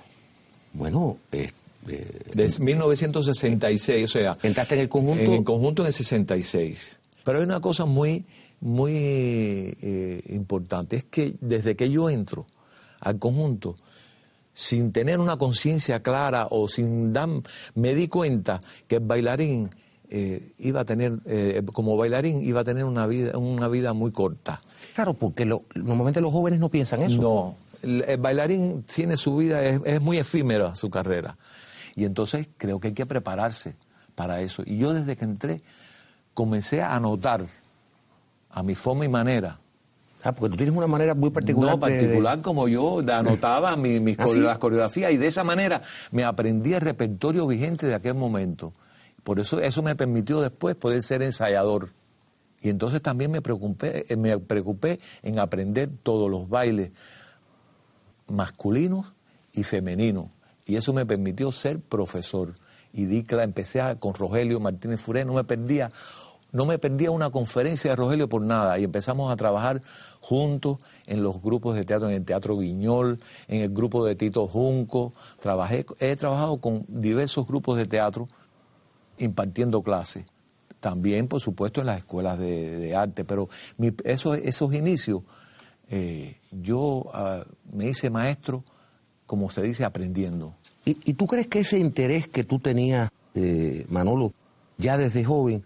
Bueno, 0.73 1.17
eh, 1.31 1.49
eh, 1.87 2.21
Desde 2.33 2.63
1966, 2.63 4.05
o 4.05 4.07
sea, 4.07 4.37
entraste 4.43 4.75
en 4.75 4.81
el 4.81 4.89
conjunto. 4.89 5.23
en 5.23 5.33
el 5.33 5.43
conjunto 5.43 5.81
en 5.81 5.87
el 5.87 5.93
66. 5.93 6.99
Pero 7.23 7.39
hay 7.39 7.43
una 7.43 7.59
cosa 7.59 7.85
muy, 7.85 8.23
muy 8.61 8.91
eh, 8.95 10.23
importante, 10.29 10.95
es 10.97 11.03
que 11.05 11.35
desde 11.41 11.75
que 11.75 11.89
yo 11.89 12.09
entro 12.09 12.45
al 12.99 13.17
conjunto, 13.19 13.75
sin 14.53 14.91
tener 14.91 15.19
una 15.19 15.37
conciencia 15.37 16.01
clara 16.03 16.47
o 16.51 16.67
sin 16.67 17.13
dar, 17.13 17.29
me 17.75 17.95
di 17.95 18.07
cuenta 18.09 18.59
que 18.87 18.95
el 18.97 19.03
bailarín 19.05 19.69
eh, 20.09 20.51
iba 20.57 20.81
a 20.81 20.85
tener, 20.85 21.19
eh, 21.25 21.63
como 21.71 21.95
bailarín, 21.95 22.43
iba 22.43 22.61
a 22.61 22.63
tener 22.63 22.83
una 22.83 23.07
vida, 23.07 23.37
una 23.37 23.67
vida 23.69 23.93
muy 23.93 24.11
corta. 24.11 24.59
Claro, 24.95 25.13
porque 25.13 25.45
lo- 25.45 25.63
normalmente 25.75 26.19
los 26.19 26.31
jóvenes 26.33 26.59
no 26.59 26.67
piensan 26.69 27.01
eso. 27.03 27.21
No, 27.21 27.55
el, 27.83 28.03
el 28.07 28.17
bailarín 28.17 28.83
tiene 28.83 29.15
su 29.15 29.37
vida, 29.37 29.63
es, 29.63 29.79
es 29.85 30.01
muy 30.01 30.17
efímera 30.17 30.75
su 30.75 30.89
carrera. 30.89 31.37
Y 31.95 32.03
entonces 32.03 32.49
creo 32.57 32.79
que 32.81 32.89
hay 32.89 32.93
que 32.93 33.05
prepararse 33.05 33.75
para 34.15 34.41
eso. 34.41 34.63
Y 34.65 34.77
yo 34.77 34.93
desde 34.93 35.15
que 35.15 35.23
entré 35.25 35.61
comencé 36.33 36.81
a 36.81 36.95
anotar 36.95 37.45
a 38.51 38.63
mi 38.63 38.75
forma 38.75 39.05
y 39.05 39.09
manera. 39.09 39.57
Ah, 40.23 40.33
porque 40.33 40.51
tú 40.51 40.57
tienes 40.57 40.75
una 40.75 40.87
manera 40.87 41.13
muy 41.15 41.29
particular. 41.29 41.77
no 41.79 41.85
de- 41.87 41.95
particular 41.97 42.41
como 42.41 42.67
yo 42.67 42.99
anotaba 43.09 43.75
mi- 43.77 43.99
mis 44.01 44.19
¿Ah, 44.19 44.27
sí? 44.27 44.39
las 44.39 44.57
coreografías 44.57 45.13
y 45.13 45.17
de 45.17 45.27
esa 45.27 45.43
manera 45.45 45.81
me 46.11 46.25
aprendí 46.25 46.73
el 46.73 46.81
repertorio 46.81 47.47
vigente 47.47 47.87
de 47.87 47.95
aquel 47.95 48.15
momento. 48.15 48.73
Por 49.23 49.39
eso 49.39 49.61
eso 49.61 49.81
me 49.81 49.95
permitió 49.95 50.41
después 50.41 50.75
poder 50.75 51.01
ser 51.03 51.23
ensayador. 51.23 51.89
Y 52.61 52.67
entonces 52.69 53.01
también 53.01 53.31
me 53.31 53.41
preocupé, 53.41 54.05
eh, 54.11 54.17
me 54.17 54.37
preocupé 54.39 54.99
en 55.23 55.39
aprender 55.39 55.89
todos 56.03 56.29
los 56.29 56.49
bailes 56.49 56.91
masculinos 58.27 59.13
y 59.53 59.63
femeninos. 59.63 60.25
Y 60.65 60.75
eso 60.75 60.93
me 60.93 61.05
permitió 61.05 61.51
ser 61.51 61.79
profesor. 61.79 62.53
Y 62.93 63.05
di 63.05 63.25
empecé 63.29 63.81
a- 63.81 63.95
con 63.95 64.13
Rogelio 64.13 64.59
Martínez 64.59 64.99
Furé, 65.01 65.23
no 65.25 65.33
me 65.33 65.43
perdía, 65.43 65.89
no 66.51 66.65
me 66.65 66.79
perdía 66.79 67.11
una 67.11 67.29
conferencia 67.29 67.91
de 67.91 67.95
Rogelio 67.95 68.27
por 68.29 68.41
nada. 68.41 68.79
Y 68.79 68.83
empezamos 68.83 69.31
a 69.31 69.35
trabajar 69.35 69.81
juntos 70.19 70.77
en 71.07 71.21
los 71.23 71.41
grupos 71.41 71.75
de 71.75 71.83
teatro, 71.83 72.09
en 72.09 72.15
el 72.15 72.25
Teatro 72.25 72.57
Viñol, 72.57 73.19
en 73.47 73.61
el 73.61 73.69
grupo 73.69 74.05
de 74.05 74.15
Tito 74.15 74.47
Junco. 74.47 75.11
Trabajé, 75.39 75.85
he 75.99 76.15
trabajado 76.15 76.57
con 76.57 76.85
diversos 76.87 77.47
grupos 77.47 77.77
de 77.77 77.85
teatro 77.85 78.27
impartiendo 79.17 79.81
clases. 79.81 80.25
También, 80.79 81.27
por 81.27 81.41
supuesto, 81.41 81.81
en 81.81 81.87
las 81.87 81.97
escuelas 81.99 82.39
de, 82.39 82.95
arte, 82.95 83.25
pero 83.25 83.49
mi- 83.77 83.91
esos, 84.05 84.37
esos 84.37 84.73
inicios, 84.73 85.21
eh, 85.89 86.37
yo 86.51 87.09
ah, 87.13 87.43
me 87.73 87.89
hice 87.89 88.09
maestro, 88.09 88.63
como 89.25 89.49
se 89.49 89.61
dice, 89.61 89.83
aprendiendo. 89.83 90.53
¿Y, 90.85 90.97
y 91.03 91.13
tú 91.13 91.27
crees 91.27 91.47
que 91.47 91.59
ese 91.59 91.77
interés 91.79 92.27
que 92.29 92.43
tú 92.45 92.59
tenías, 92.59 93.11
eh, 93.35 93.85
Manolo, 93.89 94.31
ya 94.77 94.97
desde 94.97 95.25
joven, 95.25 95.63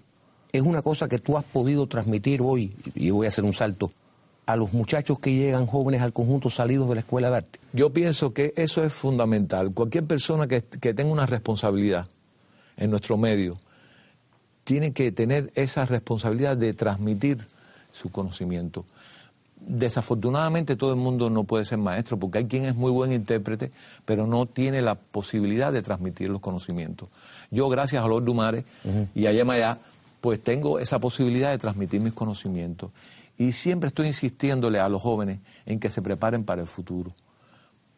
es 0.54 0.62
una 0.62 0.84
cosa 0.84 1.10
que 1.10 1.18
tú 1.18 1.38
has 1.38 1.44
podido 1.44 1.88
transmitir 1.88 2.42
hoy, 2.42 2.72
y 2.94 3.10
voy 3.10 3.26
a 3.26 3.30
hacer 3.30 3.44
un 3.44 3.54
salto, 3.54 3.92
a 4.46 4.56
los 4.56 4.72
muchachos 4.72 5.20
que 5.20 5.34
llegan 5.34 5.66
jóvenes 5.66 6.02
al 6.02 6.14
conjunto 6.14 6.50
salidos 6.50 6.88
de 6.90 6.96
la 6.96 7.02
escuela 7.02 7.32
de 7.32 7.38
arte? 7.38 7.60
Yo 7.74 7.92
pienso 7.92 8.34
que 8.34 8.54
eso 8.56 8.84
es 8.84 8.94
fundamental. 8.94 9.72
Cualquier 9.74 10.06
persona 10.06 10.48
que, 10.48 10.62
que 10.62 10.94
tenga 10.94 11.12
una 11.12 11.26
responsabilidad 11.26 12.08
en 12.78 12.92
nuestro 12.92 13.18
medio 13.18 13.58
tiene 14.64 14.94
que 14.94 15.12
tener 15.12 15.52
esa 15.56 15.86
responsabilidad 15.86 16.56
de 16.56 16.74
transmitir 16.74 17.40
su 17.92 18.12
conocimiento. 18.12 18.86
desafortunadamente 19.60 20.76
todo 20.76 20.92
el 20.92 21.00
mundo 21.00 21.30
no 21.30 21.46
puede 21.46 21.64
ser 21.66 21.78
maestro 21.78 22.18
porque 22.18 22.40
hay 22.40 22.46
quien 22.46 22.66
es 22.66 22.76
muy 22.76 22.92
buen 22.92 23.14
intérprete 23.14 23.72
pero 24.06 24.28
no 24.28 24.46
tiene 24.46 24.82
la 24.82 24.96
posibilidad 24.96 25.72
de 25.72 25.82
transmitir 25.82 26.30
los 26.30 26.42
conocimientos. 26.42 27.10
Yo 27.50 27.70
gracias 27.70 28.04
a 28.04 28.08
Lord 28.08 28.26
Dumares 28.26 28.66
y 29.16 29.26
a 29.28 29.32
Yemayá 29.32 29.80
pues 30.24 30.42
tengo 30.42 30.80
esa 30.80 31.00
posibilidad 31.00 31.52
de 31.52 31.58
transmitir 31.58 32.00
mis 32.00 32.14
conocimientos 32.14 32.92
y 33.38 33.52
siempre 33.52 33.90
estoy 33.90 34.08
insistiéndole 34.08 34.80
a 34.80 34.88
los 34.88 35.02
jóvenes 35.02 35.40
en 35.66 35.82
que 35.82 35.90
se 35.90 36.02
preparen 36.02 36.46
para 36.46 36.62
el 36.62 36.68
futuro, 36.70 37.12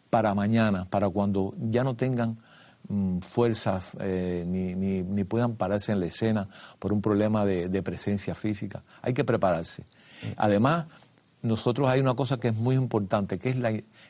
para 0.09 0.33
mañana, 0.33 0.85
para 0.89 1.07
cuando 1.07 1.53
ya 1.69 1.83
no 1.83 1.95
tengan 1.95 2.35
mm, 2.89 3.19
fuerzas 3.19 3.91
eh, 3.99 4.43
ni, 4.47 4.73
ni, 4.73 5.23
puedan 5.23 5.53
pararse 5.53 5.91
en 5.91 5.99
la 5.99 6.07
escena 6.07 6.47
por 6.79 6.93
un 6.93 6.99
problema 6.99 7.45
de, 7.45 7.83
presencia 7.83 8.33
física. 8.33 8.81
Hay 9.03 9.13
que 9.13 9.23
prepararse. 9.23 9.83
Además, 10.35 10.87
nosotros 11.43 11.87
hay 11.89 11.99
una 11.99 12.15
cosa 12.15 12.39
que 12.39 12.47
es 12.47 12.55
muy 12.55 12.73
importante, 12.73 13.37
que 13.37 13.51
es 13.51 13.57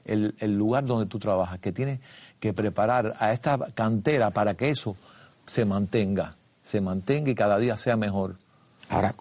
el, 0.06 0.36
el, 0.40 0.58
lugar 0.58 0.86
donde 0.86 1.08
tú 1.08 1.20
trabajas, 1.20 1.60
que 1.60 1.74
tienes 1.74 2.00
que 2.40 2.54
preparar 2.54 3.18
a 3.20 3.34
esta 3.34 3.58
cantera 3.74 4.32
para 4.32 4.54
que 4.54 4.70
eso 4.70 4.96
se 5.46 5.66
mantenga, 5.66 6.34
se 6.66 6.82
mantenga 6.82 7.30
y 7.30 7.36
cada 7.36 7.60
día 7.60 7.78
sea 7.78 7.96
mejor. 7.96 8.38
Ahora, 8.90 9.14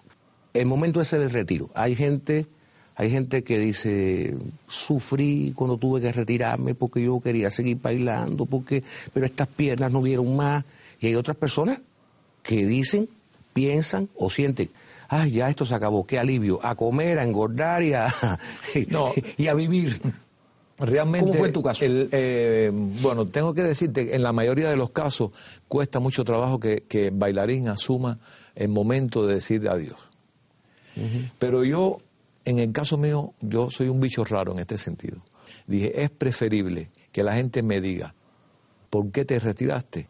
el 0.55 0.65
momento 0.65 0.99
ese 0.99 1.19
del 1.19 1.29
retiro, 1.29 1.69
hay 1.75 1.95
gente, 1.95 2.47
hay 2.95 3.11
gente 3.11 3.43
que 3.43 3.59
dice, 3.59 4.35
sufrí 4.67 5.53
cuando 5.55 5.77
tuve 5.77 6.01
que 6.01 6.11
retirarme 6.11 6.73
porque 6.73 7.03
yo 7.03 7.19
quería 7.19 7.51
seguir 7.51 7.77
bailando, 7.79 8.47
porque, 8.47 8.83
pero 9.13 9.27
estas 9.27 9.47
piernas 9.47 9.91
no 9.91 10.01
dieron 10.01 10.35
más. 10.35 10.65
Y 10.99 11.05
hay 11.05 11.15
otras 11.15 11.37
personas 11.37 11.79
que 12.41 12.65
dicen, 12.65 13.07
piensan 13.53 14.09
o 14.15 14.31
sienten, 14.31 14.71
ay, 15.07 15.29
ya 15.29 15.47
esto 15.47 15.67
se 15.67 15.75
acabó, 15.75 16.07
qué 16.07 16.17
alivio, 16.17 16.59
a 16.65 16.73
comer, 16.73 17.19
a 17.19 17.23
engordar 17.23 17.83
y 17.83 17.93
a, 17.93 18.11
y 19.37 19.47
a 19.47 19.53
vivir. 19.53 20.01
Realmente, 20.77 21.27
¿Cómo 21.27 21.39
fue 21.39 21.51
tu 21.51 21.63
caso? 21.63 21.79
Eh, 21.83 22.69
bueno, 23.01 23.25
tengo 23.27 23.53
que 23.53 23.63
decirte, 23.63 24.13
en 24.13 24.23
la 24.23 24.33
mayoría 24.33 24.69
de 24.69 24.75
los 24.75 24.89
casos 24.89 25.31
cuesta 25.69 25.99
mucho 25.99 26.25
trabajo 26.25 26.59
que, 26.59 26.83
que 26.87 27.07
el 27.07 27.13
bailarín 27.13 27.69
asuma 27.69 28.19
el 28.55 28.69
momento 28.69 29.25
de 29.25 29.35
decir 29.35 29.67
adiós. 29.69 29.97
Pero 31.39 31.63
yo, 31.63 31.97
en 32.45 32.59
el 32.59 32.71
caso 32.71 32.97
mío, 32.97 33.33
yo 33.41 33.69
soy 33.69 33.89
un 33.89 33.99
bicho 33.99 34.23
raro 34.23 34.53
en 34.53 34.59
este 34.59 34.77
sentido. 34.77 35.17
Dije, 35.67 36.03
es 36.03 36.09
preferible 36.09 36.89
que 37.11 37.23
la 37.23 37.35
gente 37.35 37.63
me 37.63 37.81
diga, 37.81 38.13
¿por 38.89 39.11
qué 39.11 39.25
te 39.25 39.39
retiraste? 39.39 40.07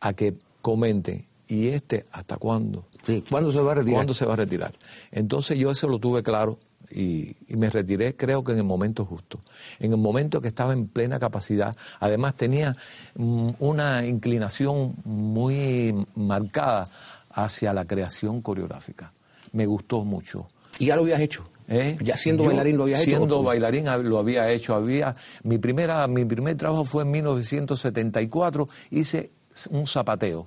A 0.00 0.12
que 0.14 0.34
comenten, 0.62 1.24
¿y 1.48 1.68
este 1.68 2.06
hasta 2.12 2.36
cuándo? 2.36 2.86
Sí, 3.02 3.22
¿cuándo 3.28 3.52
se 3.52 3.60
va 3.60 3.72
a 3.72 3.74
retirar? 3.76 3.94
¿Cuándo 3.94 4.14
se 4.14 4.26
va 4.26 4.34
a 4.34 4.36
retirar? 4.36 4.72
Entonces 5.12 5.58
yo 5.58 5.70
eso 5.70 5.88
lo 5.88 5.98
tuve 5.98 6.22
claro 6.22 6.58
y, 6.90 7.36
me 7.48 7.70
retiré 7.70 8.16
creo 8.16 8.44
que 8.44 8.52
en 8.52 8.58
el 8.58 8.64
momento 8.64 9.04
justo, 9.04 9.40
en 9.78 9.92
el 9.92 9.98
momento 9.98 10.40
que 10.40 10.48
estaba 10.48 10.72
en 10.72 10.88
plena 10.88 11.18
capacidad. 11.18 11.74
Además 12.00 12.34
tenía 12.34 12.76
mm, 13.14 13.50
una 13.60 14.04
inclinación 14.04 14.94
muy 15.04 16.06
marcada 16.14 16.88
hacia 17.30 17.72
la 17.72 17.84
creación 17.84 18.40
coreográfica 18.40 19.12
me 19.56 19.66
gustó 19.66 20.04
mucho. 20.04 20.46
¿Y 20.78 20.86
ya 20.86 20.96
lo 20.96 21.02
habías 21.02 21.20
hecho? 21.20 21.46
¿Eh? 21.68 21.96
Ya 22.00 22.16
siendo 22.16 22.44
bailarín 22.44 22.76
lo 22.76 22.84
habías 22.84 23.00
hecho. 23.02 23.16
Siendo 23.16 23.42
bailarín 23.42 23.86
lo 24.08 24.18
había 24.18 24.50
hecho. 24.50 24.74
Había 24.74 25.14
mi 25.42 25.58
primera 25.58 26.06
mi 26.06 26.24
primer 26.24 26.56
trabajo 26.56 26.84
fue 26.84 27.02
en 27.02 27.10
1974. 27.10 28.68
Hice 28.90 29.30
un 29.70 29.86
zapateo, 29.86 30.46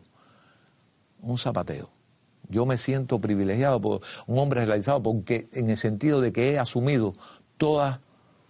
un 1.22 1.38
zapateo. 1.38 1.90
Yo 2.50 2.66
me 2.66 2.78
siento 2.78 3.20
privilegiado 3.20 3.80
por 3.80 4.02
un 4.28 4.40
hombre 4.40 4.66
realizado 4.66 5.02
porque 5.02 5.48
en 5.54 5.70
el 5.70 5.78
sentido 5.78 6.20
de 6.20 6.34
que 6.34 6.52
he 6.52 6.60
asumido 6.60 7.14
toda 7.58 8.02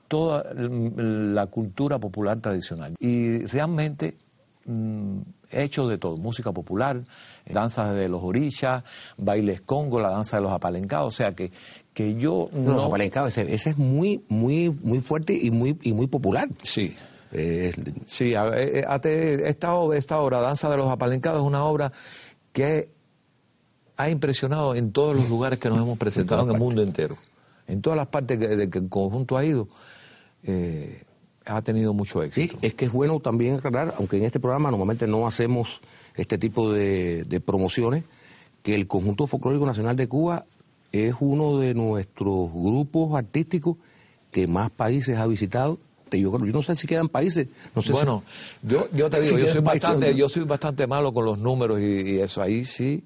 toda 0.09 0.43
la 0.55 1.45
cultura 1.45 1.99
popular 1.99 2.41
tradicional 2.41 2.95
y 2.99 3.45
realmente 3.45 4.17
mm, 4.65 5.19
he 5.51 5.63
hecho 5.63 5.87
de 5.87 5.97
todo, 5.97 6.17
música 6.17 6.51
popular, 6.51 7.01
danzas 7.45 7.95
de 7.95 8.09
los 8.09 8.23
orillas, 8.23 8.83
bailes 9.17 9.61
congo, 9.61 9.99
la 9.99 10.09
danza 10.09 10.37
de 10.37 10.43
los 10.43 10.51
apalencados, 10.51 11.07
o 11.07 11.15
sea 11.15 11.33
que, 11.33 11.51
que 11.93 12.15
yo 12.15 12.49
no... 12.53 12.73
Los 12.73 12.85
apalencados, 12.85 13.37
ese, 13.37 13.69
es 13.69 13.77
muy, 13.77 14.23
muy, 14.29 14.69
muy 14.69 14.99
fuerte 14.99 15.37
y 15.39 15.51
muy, 15.51 15.77
y 15.81 15.93
muy 15.93 16.07
popular. 16.07 16.49
Sí. 16.63 16.95
sí, 18.05 18.33
eh, 18.33 18.83
eh, 19.03 19.43
esta, 19.45 19.73
obra, 19.73 19.97
esta 19.97 20.19
obra, 20.19 20.41
Danza 20.41 20.69
de 20.69 20.77
los 20.77 20.87
Apalencados, 20.87 21.41
es 21.41 21.47
una 21.47 21.63
obra 21.63 21.91
que 22.53 22.89
ha 23.99 24.09
impresionado 24.09 24.75
en 24.75 24.93
todos 24.93 25.13
los 25.13 25.29
lugares 25.29 25.59
que 25.59 25.67
nos 25.67 25.77
hemos 25.77 25.97
presentado 25.97 26.43
en 26.43 26.55
el 26.55 26.57
mundo 26.57 26.81
entero. 26.81 27.17
En 27.67 27.81
todas 27.81 27.97
las 27.97 28.07
partes 28.07 28.39
de 28.39 28.69
que 28.69 28.77
el 28.77 28.87
conjunto 28.87 29.35
ha 29.35 29.43
ido, 29.43 29.67
eh, 30.43 31.03
ha 31.45 31.61
tenido 31.61 31.93
mucho 31.93 32.23
éxito. 32.23 32.53
Sí, 32.53 32.65
es 32.65 32.75
que 32.75 32.85
es 32.85 32.93
bueno 32.93 33.19
también 33.19 33.55
aclarar, 33.55 33.93
aunque 33.97 34.15
en 34.15 34.23
este 34.23 34.39
programa 34.39 34.71
normalmente 34.71 35.05
no 35.05 35.27
hacemos 35.27 35.81
este 36.15 36.37
tipo 36.37 36.71
de, 36.71 37.41
promociones, 37.45 38.05
que 38.63 38.73
el 38.73 38.87
Conjunto 38.87 39.27
Folclórico 39.27 39.65
Nacional 39.65 39.97
de 39.97 40.07
Cuba 40.07 40.45
es 40.93 41.13
uno 41.19 41.59
de 41.59 41.73
nuestros 41.73 42.53
grupos 42.53 43.15
artísticos 43.15 43.75
que 44.31 44.47
más 44.47 44.71
países 44.71 45.17
ha 45.17 45.27
visitado. 45.27 45.77
Yo, 46.17 46.31
yo 46.31 46.53
no 46.53 46.61
sé 46.61 46.75
si 46.75 46.87
quedan 46.87 47.09
países. 47.09 47.47
No 47.75 47.81
sé 47.81 47.91
bueno, 47.91 48.23
yo, 48.63 48.87
yo 48.93 49.09
te 49.09 49.21
digo, 49.21 49.37
yo, 49.37 49.47
soy 49.47 49.61
bastante, 49.61 50.15
yo 50.15 50.29
soy 50.29 50.43
bastante 50.43 50.87
malo 50.87 51.13
con 51.13 51.25
los 51.25 51.37
números 51.37 51.79
y, 51.79 52.19
eso 52.19 52.41
ahí 52.41 52.65
sí, 52.65 53.03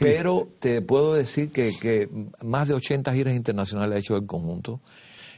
pero 0.00 0.48
te 0.60 0.82
puedo 0.82 1.14
decir 1.14 1.50
que, 1.50 1.72
que 1.80 2.08
más 2.44 2.68
de 2.68 2.74
80 2.74 3.12
giras 3.14 3.34
internacionales 3.34 3.96
ha 3.96 3.98
hecho 3.98 4.16
el 4.16 4.26
conjunto. 4.26 4.80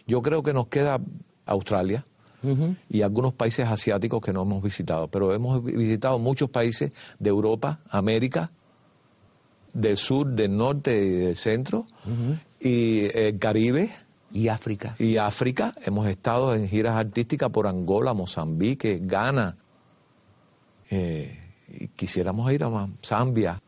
Yo 0.07 0.23
creo 0.23 0.43
que 0.43 0.53
nos 0.53 0.69
queda 0.69 1.01
Australia, 1.47 2.05
y 2.89 3.03
algunos 3.03 3.33
países 3.33 3.67
asiáticos 3.67 4.23
que 4.23 4.33
no 4.33 4.43
hemos 4.43 4.63
visitado, 4.63 5.09
pero 5.09 5.35
hemos 5.35 5.65
visitado 5.65 6.19
muchos 6.19 6.49
países 6.51 6.93
de 7.19 7.31
Europa, 7.31 7.81
América, 7.91 8.51
del 9.73 9.97
sur, 9.97 10.27
del 10.27 10.57
norte 10.57 10.97
y 10.97 11.11
del 11.11 11.37
centro, 11.37 11.85
y 12.61 13.01
el 13.07 13.11
eh, 13.15 13.39
Caribe. 13.39 13.91
Y 14.33 14.49
África. 14.49 14.95
Y 14.99 15.17
África. 15.17 15.75
Hemos 15.85 16.07
estado 16.07 16.55
en 16.55 16.69
giras 16.69 16.97
artísticas 16.97 17.51
por 17.51 17.67
Angola, 17.67 18.15
Mozambique, 18.15 19.01
Ghana. 19.03 19.57
Eh, 20.91 21.39
y 21.69 21.89
quisiéramos 21.89 22.51
ir 22.53 22.65
a 22.65 22.89
Zambia. 23.05 23.61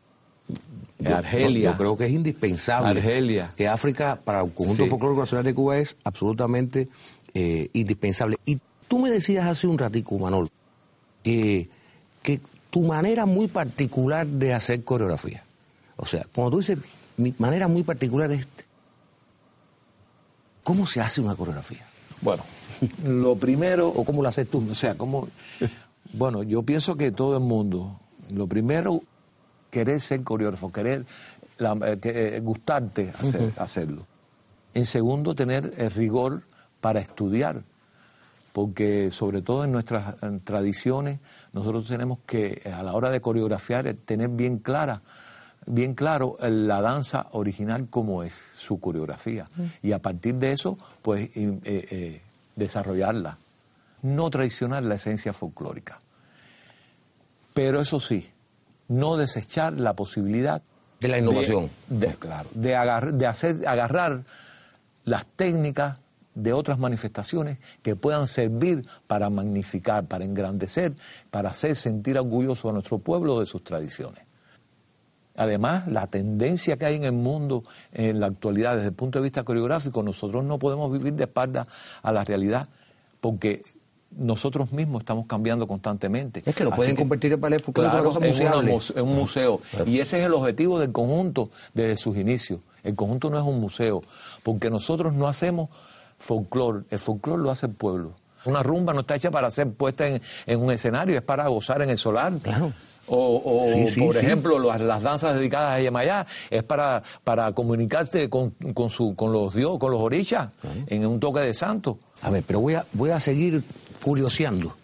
Argelia. 1.05 1.71
Yo, 1.71 1.77
creo 1.77 1.97
que 1.97 2.05
es 2.05 2.11
indispensable. 2.11 2.99
Argelia. 2.99 3.53
Que 3.55 3.67
África, 3.67 4.19
para 4.23 4.41
el 4.41 4.51
conjunto 4.51 4.85
folclórico 4.85 5.21
nacional 5.21 5.45
de 5.45 5.53
Cuba, 5.53 5.77
es 5.79 5.95
absolutamente 6.03 6.87
eh, 7.33 7.69
indispensable. 7.73 8.37
Y 8.45 8.59
tú 8.87 8.99
me 8.99 9.09
decías 9.09 9.47
hace 9.47 9.67
un 9.67 9.77
ratico, 9.77 10.19
Manol, 10.19 10.49
que, 11.23 11.69
que 12.21 12.39
tu 12.69 12.81
manera 12.81 13.25
muy 13.25 13.47
particular 13.47 14.27
de 14.27 14.53
hacer 14.53 14.83
coreografía, 14.83 15.43
o 15.97 16.05
sea, 16.05 16.25
cuando 16.33 16.51
tú 16.51 16.59
dices 16.59 16.77
mi 17.17 17.33
manera 17.37 17.67
muy 17.67 17.83
particular 17.83 18.31
es, 18.31 18.47
¿cómo 20.63 20.85
se 20.85 21.01
hace 21.01 21.21
una 21.21 21.35
coreografía? 21.35 21.85
Bueno, 22.21 22.43
lo 23.05 23.35
primero... 23.35 23.87
¿O 23.87 24.03
cómo 24.03 24.21
lo 24.21 24.29
haces 24.29 24.49
tú? 24.49 24.65
O 24.69 24.75
sea, 24.75 24.95
como... 24.95 25.27
Bueno, 26.13 26.43
yo 26.43 26.61
pienso 26.63 26.97
que 26.97 27.11
todo 27.11 27.37
el 27.37 27.43
mundo, 27.43 27.97
lo 28.33 28.45
primero, 28.45 29.01
querer 29.69 30.01
ser 30.01 30.23
coreógrafo, 30.23 30.69
querer 30.69 31.05
eh, 31.57 31.99
eh, 32.03 32.39
gustarte 32.43 33.13
hacer, 33.17 33.53
hacerlo. 33.55 34.05
En 34.73 34.85
segundo, 34.85 35.35
tener 35.35 35.73
el 35.77 35.89
rigor 35.91 36.41
para 36.81 36.99
estudiar, 36.99 37.61
porque 38.51 39.09
sobre 39.11 39.41
todo 39.41 39.63
en 39.63 39.71
nuestras 39.71 40.15
tradiciones 40.43 41.19
nosotros 41.53 41.87
tenemos 41.87 42.19
que 42.25 42.61
a 42.77 42.83
la 42.83 42.91
hora 42.93 43.09
de 43.09 43.21
coreografiar 43.21 43.93
tener 44.05 44.27
bien 44.27 44.57
clara 44.57 45.01
bien 45.65 45.93
claro 45.93 46.37
la 46.41 46.81
danza 46.81 47.27
original 47.31 47.87
como 47.89 48.23
es 48.23 48.33
su 48.55 48.79
coreografía 48.79 49.45
mm. 49.55 49.87
y 49.87 49.91
a 49.91 49.99
partir 49.99 50.35
de 50.35 50.51
eso 50.51 50.77
pues 51.01 51.29
eh, 51.35 51.59
eh, 51.63 52.21
desarrollarla 52.55 53.37
no 54.01 54.29
traicionar 54.29 54.83
la 54.83 54.95
esencia 54.95 55.33
folclórica 55.33 56.01
pero 57.53 57.81
eso 57.81 57.99
sí 57.99 58.29
no 58.87 59.17
desechar 59.17 59.73
la 59.73 59.93
posibilidad 59.93 60.61
de 60.99 61.07
la 61.07 61.17
innovación 61.17 61.69
de, 61.87 62.07
claro 62.15 62.49
de, 62.53 63.11
de 63.13 63.27
hacer 63.27 63.67
agarrar 63.67 64.23
las 65.05 65.25
técnicas 65.25 65.97
de 66.35 66.53
otras 66.53 66.79
manifestaciones 66.79 67.57
que 67.81 67.95
puedan 67.95 68.27
servir 68.27 68.85
para 69.07 69.29
magnificar, 69.29 70.05
para 70.05 70.23
engrandecer, 70.23 70.93
para 71.29 71.49
hacer 71.49 71.75
sentir 71.75 72.17
orgulloso 72.17 72.69
a 72.69 72.73
nuestro 72.73 72.99
pueblo 72.99 73.39
de 73.39 73.45
sus 73.45 73.63
tradiciones. 73.63 74.23
Además, 75.35 75.87
la 75.87 76.07
tendencia 76.07 76.77
que 76.77 76.85
hay 76.85 76.95
en 76.95 77.05
el 77.05 77.13
mundo 77.13 77.63
en 77.93 78.19
la 78.19 78.27
actualidad 78.27 78.75
desde 78.75 78.89
el 78.89 78.93
punto 78.93 79.19
de 79.19 79.23
vista 79.23 79.43
coreográfico, 79.43 80.03
nosotros 80.03 80.43
no 80.43 80.59
podemos 80.59 80.91
vivir 80.91 81.13
de 81.13 81.23
espalda 81.23 81.65
a 82.03 82.11
la 82.11 82.23
realidad 82.23 82.67
porque 83.21 83.63
nosotros 84.17 84.73
mismos 84.73 85.01
estamos 85.01 85.25
cambiando 85.25 85.67
constantemente. 85.67 86.43
Es 86.45 86.53
que 86.53 86.63
lo 86.63 86.71
pueden 86.71 86.95
convertir 86.95 87.31
en 87.33 87.39
ballet 87.39 87.63
claro, 87.73 88.11
en, 88.19 89.03
un 89.03 89.15
museo. 89.15 89.61
Y 89.85 89.99
ese 89.99 90.19
es 90.19 90.25
el 90.25 90.33
objetivo 90.33 90.79
del 90.79 90.91
conjunto 90.91 91.49
desde 91.73 91.97
sus 91.97 92.17
inicios. 92.17 92.59
El 92.83 92.95
conjunto 92.95 93.29
no 93.29 93.37
es 93.37 93.43
un 93.43 93.61
museo, 93.61 94.01
porque 94.43 94.69
nosotros 94.69 95.13
no 95.13 95.27
hacemos 95.27 95.69
folclore, 96.19 96.83
el 96.89 96.99
folclore 96.99 97.41
lo 97.41 97.51
hace 97.51 97.67
el 97.67 97.73
pueblo. 97.73 98.13
Una 98.43 98.63
rumba 98.63 98.91
no 98.93 99.01
está 99.01 99.15
hecha 99.15 99.29
para 99.29 99.51
ser 99.51 99.71
puesta 99.71 100.07
en, 100.07 100.19
en 100.47 100.59
un 100.59 100.71
escenario, 100.71 101.15
es 101.15 101.21
para 101.21 101.47
gozar 101.47 101.81
en 101.83 101.91
el 101.91 101.97
solar. 101.97 102.33
Claro. 102.41 102.73
O, 103.13 103.41
o, 103.43 103.73
Sí, 103.73 103.87
sí, 103.87 103.99
por 103.99 104.13
sí. 104.13 104.19
ejemplo, 104.25 104.57
las, 104.57 104.79
las 104.79 105.03
danzas 105.03 105.35
dedicadas 105.35 105.75
a 105.77 105.81
Yemayá 105.81 106.25
es 106.49 106.63
para, 106.63 107.03
para 107.25 107.51
comunicarse 107.51 108.29
con, 108.29 108.51
con, 108.73 108.89
su, 108.89 109.15
con 109.15 109.33
los 109.33 109.53
dios, 109.53 109.77
con 109.79 109.91
los 109.91 109.99
orichas, 110.01 110.47
en 110.87 111.05
un 111.05 111.19
toque 111.19 111.41
de 111.41 111.53
santo. 111.53 111.97
A 112.21 112.29
ver, 112.29 112.43
pero 112.47 112.61
voy 112.61 112.75
a, 112.75 112.85
voy 112.93 113.09
a 113.09 113.19
seguir 113.19 113.61
curioseando 114.01 114.75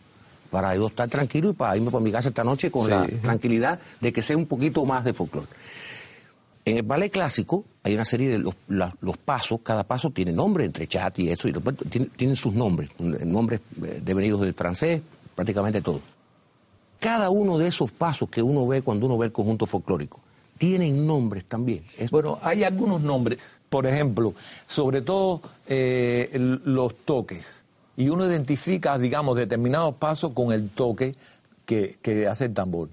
para 0.52 0.76
yo 0.76 0.88
estar 0.88 1.08
tranquilo 1.10 1.52
y 1.52 1.54
para 1.54 1.76
irme 1.78 1.90
por 1.90 2.02
mi 2.02 2.12
casa 2.12 2.28
esta 2.30 2.44
noche 2.44 2.70
con 2.70 2.90
la 2.90 3.08
tranquilidad 3.22 3.80
de 4.02 4.12
que 4.12 4.22
sé 4.22 4.36
un 4.36 4.46
poquito 4.46 4.84
más 4.86 5.04
de 5.06 5.13
folclore. 5.13 5.48
En 6.66 6.76
el 6.78 6.84
ballet 6.84 7.10
clásico 7.10 7.63
hay 7.84 7.94
una 7.94 8.04
serie 8.04 8.30
de 8.30 8.40
los, 8.40 8.54
la- 8.68 8.94
los 9.00 9.16
pasos, 9.18 9.62
cada 9.63 9.86
paso 9.86 10.10
tiene 10.12 10.34
nombre, 10.34 10.66
entre 10.66 10.86
chat 10.86 11.18
y 11.20 11.30
eso, 11.30 11.48
y 11.48 11.54
después 11.54 11.78
tiene- 11.90 12.08
tienen 12.16 12.36
sus 12.36 12.54
nombres, 12.54 12.90
nombres 13.00 13.62
eh, 13.84 14.02
devenidos 14.04 14.42
del 14.42 14.54
francés, 14.54 15.02
prácticamente 15.34 15.82
todo. 15.82 16.02
Cada 17.00 17.30
uno 17.30 17.58
de 17.58 17.68
esos 17.68 17.92
pasos 17.92 18.30
que 18.30 18.42
uno 18.42 18.66
ve 18.68 18.82
cuando 18.82 19.06
uno 19.06 19.18
ve 19.18 19.28
el 19.28 19.32
conjunto 19.32 19.66
folclórico, 19.66 20.20
tienen 20.58 21.06
nombres 21.06 21.46
también. 21.46 21.84
Bueno, 22.10 22.40
hay 22.42 22.64
algunos 22.64 23.02
nombres, 23.02 23.60
por 23.70 23.86
ejemplo, 23.86 24.34
sobre 24.66 25.02
todo 25.02 25.42
eh, 25.68 26.30
los 26.66 26.96
toques. 26.96 27.64
Y 27.96 28.10
uno 28.10 28.26
identifica, 28.26 28.98
digamos, 28.98 29.38
determinados 29.38 29.96
pasos 29.96 30.34
con 30.34 30.52
el 30.52 30.70
toque 30.70 31.16
que, 31.66 31.98
que 32.02 32.28
hace 32.28 32.46
el 32.46 32.54
tambor. 32.54 32.90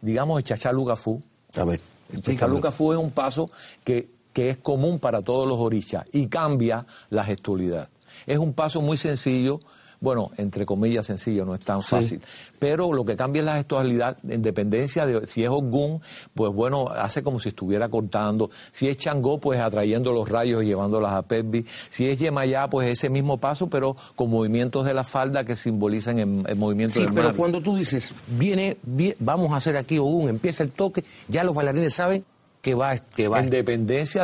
Digamos, 0.00 0.38
el 0.38 0.44
chachalucafú. 0.44 1.22
a 1.56 1.64
ver, 1.64 1.80
El 2.12 2.22
chachalucafú 2.22 2.92
es 2.92 2.98
un 2.98 3.10
paso 3.10 3.50
que, 3.84 4.10
que 4.32 4.50
es 4.50 4.56
común 4.56 4.98
para 4.98 5.22
todos 5.22 5.48
los 5.48 5.58
orichas 5.58 6.04
y 6.12 6.26
cambia 6.26 6.86
la 7.10 7.24
gestualidad. 7.24 7.88
Es 8.26 8.38
un 8.38 8.52
paso 8.52 8.80
muy 8.82 8.96
sencillo, 8.96 9.60
bueno, 10.02 10.30
entre 10.36 10.66
comillas 10.66 11.06
sencillo, 11.06 11.46
no 11.46 11.54
es 11.54 11.60
tan 11.60 11.80
fácil, 11.80 12.20
pero 12.58 12.92
lo 12.92 13.04
que 13.06 13.16
cambia 13.16 13.40
es 13.40 13.46
la 13.46 13.54
gestualidad 13.56 14.18
en 14.28 14.42
dependencia 14.42 15.06
de 15.06 15.26
si 15.26 15.44
es 15.44 15.48
Ogún, 15.48 16.02
pues 16.34 16.52
bueno, 16.52 16.88
hace 16.88 17.22
como 17.22 17.40
si 17.40 17.48
estuviera 17.50 17.88
cortando, 17.88 18.50
si 18.72 18.88
es 18.88 18.96
Changó, 18.98 19.38
pues 19.38 19.60
atrayendo 19.60 20.12
los 20.12 20.28
rayos 20.28 20.62
y 20.64 20.66
llevándolas 20.66 21.12
a 21.14 21.22
Perbi, 21.22 21.64
si 21.88 22.08
es 22.10 22.18
Yemayá, 22.18 22.68
pues 22.68 22.88
ese 22.90 23.08
mismo 23.08 23.38
paso, 23.38 23.68
pero 23.68 23.96
con 24.16 24.28
movimientos 24.28 24.84
de 24.84 24.92
la 24.92 25.04
falda 25.04 25.44
que 25.44 25.54
simbolizan 25.56 26.18
el, 26.18 26.44
el 26.48 26.58
movimiento 26.58 26.96
Sí, 26.96 27.04
del 27.04 27.14
pero 27.14 27.28
mar. 27.28 27.36
cuando 27.36 27.60
tú 27.60 27.76
dices, 27.76 28.12
viene, 28.26 28.76
vie- 28.84 29.14
vamos 29.20 29.52
a 29.52 29.56
hacer 29.56 29.76
aquí 29.76 29.98
Ogún, 29.98 30.28
empieza 30.28 30.64
el 30.64 30.70
toque, 30.70 31.04
ya 31.28 31.44
los 31.44 31.54
bailarines 31.54 31.94
saben 31.94 32.24
que 32.62 32.74
va, 32.74 32.96
que 32.96 33.28
va. 33.28 33.40
En 33.40 33.50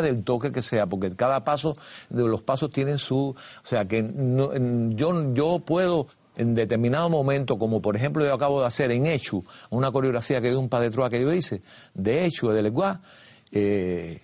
del 0.00 0.24
toque 0.24 0.50
que 0.52 0.62
sea, 0.62 0.86
porque 0.86 1.14
cada 1.14 1.44
paso, 1.44 1.76
de 2.08 2.22
los 2.26 2.40
pasos 2.40 2.70
tienen 2.70 2.96
su, 2.96 3.30
o 3.30 3.36
sea 3.62 3.84
que 3.84 4.02
no- 4.02 4.52
yo, 4.94 5.34
yo 5.34 5.58
puedo 5.58 6.06
en 6.36 6.54
determinado 6.54 7.08
momento, 7.10 7.58
como 7.58 7.82
por 7.82 7.96
ejemplo 7.96 8.24
yo 8.24 8.32
acabo 8.32 8.60
de 8.60 8.66
hacer 8.68 8.92
en 8.92 9.06
Echu, 9.06 9.44
una 9.70 9.90
coreografía 9.90 10.40
que 10.40 10.50
es 10.50 10.54
un 10.54 10.68
trois 10.92 11.10
que 11.10 11.20
yo 11.20 11.32
hice, 11.32 11.60
de 11.94 12.26
Echu, 12.26 12.48
de 12.50 12.62
Leguá, 12.62 13.00
eh, 13.50 14.20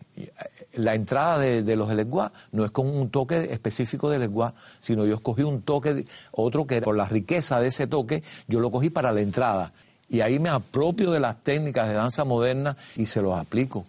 la 0.75 0.95
entrada 0.95 1.39
de, 1.39 1.63
de 1.63 1.77
los 1.77 1.93
Leguá 1.93 2.31
no 2.53 2.65
es 2.65 2.71
con 2.71 2.87
un 2.89 3.11
toque 3.11 3.49
específico 3.53 4.11
de 4.11 4.19
Leguá, 4.21 4.55
sino 4.81 5.05
yo 5.07 5.17
escogí 5.17 5.43
un 5.43 5.63
toque, 5.63 6.07
otro 6.31 6.67
que 6.67 6.81
por 6.83 6.97
la 6.97 7.07
riqueza 7.07 7.59
de 7.59 7.69
ese 7.69 7.87
toque, 7.89 8.23
yo 8.47 8.61
lo 8.61 8.71
cogí 8.71 8.91
para 8.91 9.13
la 9.13 9.21
entrada. 9.21 9.73
Y 10.09 10.21
ahí 10.21 10.39
me 10.39 10.51
apropio 10.51 11.11
de 11.11 11.19
las 11.19 11.43
técnicas 11.43 11.89
de 11.89 11.95
danza 11.95 12.25
moderna 12.25 12.77
y 12.95 13.07
se 13.07 13.23
los 13.23 13.37
aplico. 13.37 13.85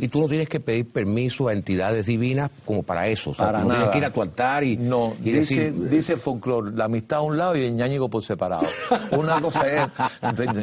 Y 0.00 0.08
tú 0.08 0.20
no 0.20 0.28
tienes 0.28 0.48
que 0.48 0.60
pedir 0.60 0.88
permiso 0.90 1.48
a 1.48 1.52
entidades 1.52 2.06
divinas 2.06 2.50
como 2.64 2.82
para 2.84 3.08
eso. 3.08 3.30
O 3.30 3.34
sea, 3.34 3.46
Para 3.46 3.60
no 3.60 3.66
nada. 3.68 3.78
tienes 3.80 3.90
que 3.92 3.98
ir 3.98 4.04
a 4.04 4.10
tu 4.12 4.22
altar 4.22 4.62
y, 4.64 4.76
No, 4.76 5.14
y 5.24 5.32
dice, 5.32 5.72
decir, 5.72 5.88
dice 5.90 6.16
folclore, 6.16 6.70
la 6.76 6.84
amistad 6.84 7.18
a 7.18 7.22
un 7.22 7.36
lado 7.36 7.56
y 7.56 7.64
el 7.64 7.74
ñáñigo 7.74 8.08
por 8.08 8.22
separado. 8.22 8.66
Una 9.12 9.40
cosa 9.40 9.66
es, 9.66 9.88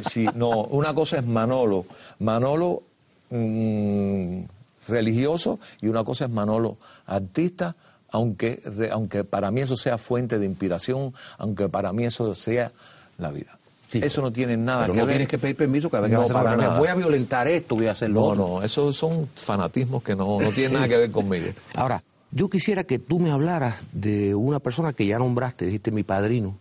sí, 0.10 0.30
no, 0.36 0.62
una 0.64 0.94
cosa 0.94 1.18
es 1.20 1.26
Manolo, 1.26 1.86
Manolo 2.20 2.82
mm, 3.30 4.40
religioso 4.88 5.60
y 5.82 5.88
una 5.88 6.04
cosa 6.04 6.26
es 6.26 6.32
Manolo 6.32 6.78
artista, 7.06 7.76
aunque, 8.12 8.62
re- 8.66 8.92
aunque 8.92 9.24
para 9.24 9.52
mí 9.52 9.62
eso 9.62 9.76
sea 9.76 9.98
fuente 9.98 10.40
de 10.40 10.46
inspiración, 10.46 11.14
aunque 11.38 11.68
para 11.70 11.92
mí 11.92 12.06
eso 12.06 12.34
sea 12.36 12.72
la 13.18 13.32
vida. 13.32 13.58
Sí, 13.88 14.00
eso 14.04 14.22
no 14.22 14.32
tiene 14.32 14.58
nada 14.58 14.82
pero 14.82 14.94
que 14.94 15.00
no 15.00 15.06
ver. 15.06 15.14
tienes 15.16 15.28
que 15.30 15.38
pedir 15.38 15.56
permiso 15.56 15.90
cada 15.90 16.02
vez 16.02 16.10
que 16.10 16.16
No, 16.16 16.22
vas 16.24 16.32
a 16.32 16.54
hacer. 16.54 16.80
Voy 16.80 16.88
a 16.88 16.96
violentar 16.96 17.48
esto, 17.48 17.76
voy 17.76 17.88
a 17.88 17.92
hacer 17.92 18.10
lo 18.10 18.22
No, 18.22 18.26
otro. 18.28 18.48
no, 18.60 18.64
esos 18.64 18.96
son 18.96 19.28
fanatismos 19.36 20.04
que 20.04 20.16
no, 20.16 20.40
no 20.40 20.50
tienen 20.50 20.74
nada 20.74 20.88
que 20.88 20.98
ver 20.98 21.12
conmigo. 21.12 21.48
Ahora, 21.76 22.02
yo 22.32 22.50
quisiera 22.50 22.84
que 22.84 23.00
tú 23.00 23.20
me 23.20 23.32
hablaras 23.32 23.84
de 23.94 24.34
una 24.36 24.60
persona 24.60 24.92
que 24.94 25.06
ya 25.06 25.20
nombraste, 25.20 25.66
dijiste 25.66 25.92
mi 25.92 26.04
padrino, 26.04 26.58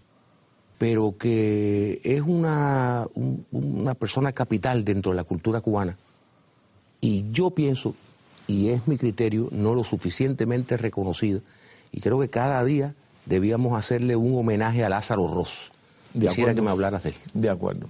pero 0.79 1.17
que 1.19 2.01
es 2.05 2.21
una, 2.23 3.07
un- 3.15 3.45
una 3.53 3.95
persona 3.95 4.33
capital 4.33 4.85
dentro 4.85 5.13
de 5.13 5.17
la 5.17 5.25
cultura 5.25 5.61
cubana. 5.61 5.97
Y 7.01 7.25
yo 7.33 7.51
pienso, 7.51 7.95
y 8.47 8.69
es 8.71 8.87
mi 8.87 8.97
criterio, 8.99 9.49
no 9.51 9.75
lo 9.75 9.83
suficientemente 9.85 10.77
reconocido, 10.77 11.41
y 11.93 12.01
creo 12.01 12.21
que 12.21 12.29
cada 12.29 12.63
día 12.65 12.95
debíamos 13.27 13.79
hacerle 13.79 14.17
un 14.17 14.37
homenaje 14.39 14.85
a 14.85 14.89
Lázaro 14.89 15.27
Ross. 15.33 15.71
De 16.15 16.29
Quisiera 16.29 16.53
acuerdo. 16.53 16.55
que 16.55 16.65
me 16.65 16.71
hablaras 16.71 17.03
de 17.03 17.11
él. 17.11 17.17
De 17.35 17.51
acuerdo. 17.51 17.89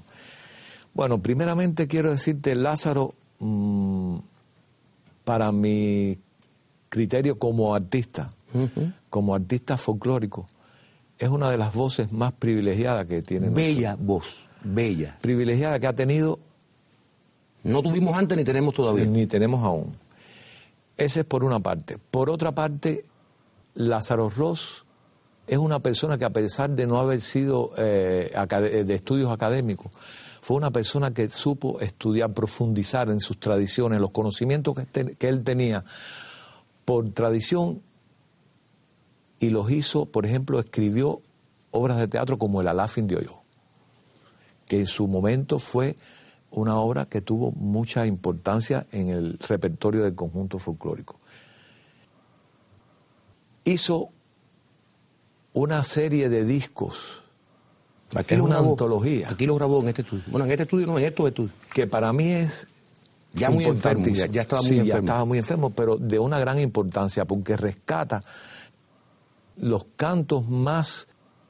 Bueno, 0.95 1.19
primeramente 1.21 1.87
quiero 1.87 2.11
decirte, 2.11 2.55
Lázaro, 2.55 3.15
mm, 3.39 4.17
para 5.25 5.53
mi 5.53 6.19
criterio 6.89 7.39
como 7.39 7.75
artista, 7.75 8.31
como 9.11 9.35
artista 9.35 9.77
folclórico, 9.77 10.47
es 11.19 11.29
una 11.29 11.51
de 11.51 11.59
las 11.59 11.75
voces 11.75 12.13
más 12.13 12.33
privilegiadas 12.33 13.07
que 13.07 13.23
tiene. 13.23 13.47
nuestro- 13.51 13.57
Bella 13.65 13.97
voz, 13.99 14.47
bella. 14.63 15.17
Privilegiada 15.21 15.79
que 15.81 15.87
ha 15.87 15.93
tenido 15.95 16.39
No 17.63 17.83
tuvimos 17.83 18.17
antes 18.17 18.37
ni 18.37 18.45
tenemos 18.45 18.75
todavía. 18.75 19.07
ni 19.07 19.27
tenemos 19.27 19.65
aún. 19.65 19.95
Ese 20.97 21.21
es 21.21 21.27
por 21.27 21.43
una 21.45 21.59
parte. 21.61 21.99
Por 22.11 22.31
otra 22.31 22.53
parte, 22.53 23.05
Lázaro 23.75 24.29
Ross 24.31 24.84
es 25.47 25.59
una 25.59 25.81
persona 25.81 26.17
que 26.19 26.25
a 26.25 26.31
pesar 26.31 26.71
de 26.71 26.87
no 26.87 26.99
haber 26.99 27.21
sido 27.21 27.73
eh, 27.77 28.33
acad- 28.35 28.85
de 28.85 28.95
estudios 28.95 29.31
académicos, 29.31 29.93
fue 30.41 30.57
una 30.57 30.71
persona 30.71 31.13
que 31.13 31.29
supo 31.31 31.81
estudiar, 31.81 32.33
profundizar 32.33 33.09
en 33.11 33.21
sus 33.21 33.39
tradiciones, 33.39 34.01
los 34.01 34.11
conocimientos 34.11 34.75
que, 34.75 35.17
que 35.17 35.29
él 35.29 35.43
tenía 35.43 35.85
por 36.85 37.11
tradición 37.13 37.81
y 39.41 39.51
los 39.51 39.71
hizo, 39.71 40.07
por 40.07 40.27
ejemplo, 40.27 40.61
escribió 40.61 41.21
obras 41.71 41.99
de 41.99 42.09
teatro 42.09 42.39
como 42.39 42.61
El 42.61 42.69
Alafín 42.69 43.07
de 43.07 43.17
Oyo, 43.17 43.37
que 44.69 44.81
en 44.81 44.87
su 44.87 45.09
momento 45.09 45.59
fue 45.59 45.97
una 46.51 46.77
obra 46.77 47.07
que 47.07 47.21
tuvo 47.21 47.51
mucha 47.53 48.07
importancia 48.07 48.87
en 48.93 49.09
el 49.09 49.39
repertorio 49.41 50.05
del 50.05 50.15
conjunto 50.15 50.59
folclórico. 50.59 51.17
Hizo 53.65 54.11
una 55.55 55.83
serie 55.83 56.29
de 56.29 56.45
discos, 56.45 57.21
Aquí 58.15 58.35
es 58.35 58.41
una 58.41 58.57
grabó. 58.57 58.71
antología, 58.73 59.29
Aquí 59.31 59.45
lo 59.47 59.57
grabó 59.57 59.81
en 59.81 59.89
este 59.89 60.03
estudio. 60.03 60.23
Bueno, 60.29 60.45
en 60.45 60.53
este 60.53 60.63
estudio 60.65 60.87
no, 60.87 60.99
en 60.99 61.05
estos 61.07 61.27
estudios. 61.29 61.53
que 61.73 61.87
para 61.87 62.13
mí 62.13 62.31
es 62.31 62.67
Ya 63.33 63.51
muy 63.51 63.65
enfermo, 63.65 64.05
ya, 64.07 64.27
ya 64.27 64.43
estaba 64.43 64.63
muy 64.63 64.69
Sí, 64.69 64.75
ya 64.77 64.83
enfermo. 64.83 64.99
estaba 65.05 65.25
muy 65.25 65.39
enfermo, 65.39 65.71
pero 65.71 65.97
de 65.97 66.19
una 66.21 66.39
gran 66.39 66.59
importancia, 66.61 67.25
porque 67.25 67.57
rescata 67.57 68.21
los 69.57 69.85
cantos 69.97 70.49
más 70.49 71.09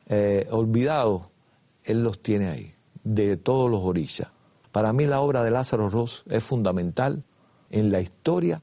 eh, 0.08 0.46
olvidados, 0.50 1.26
él 1.84 2.02
los 2.02 2.18
tiene 2.22 2.48
ahí, 2.48 2.72
de 3.02 3.36
todos 3.36 3.70
los 3.70 3.82
orillas. 3.82 4.28
Para 4.72 4.92
mí 4.92 5.06
la 5.06 5.20
obra 5.20 5.42
de 5.42 5.50
Lázaro 5.50 5.88
Ross 5.90 6.24
es 6.30 6.44
fundamental 6.44 7.22
en 7.70 7.90
la 7.92 8.00
historia 8.00 8.60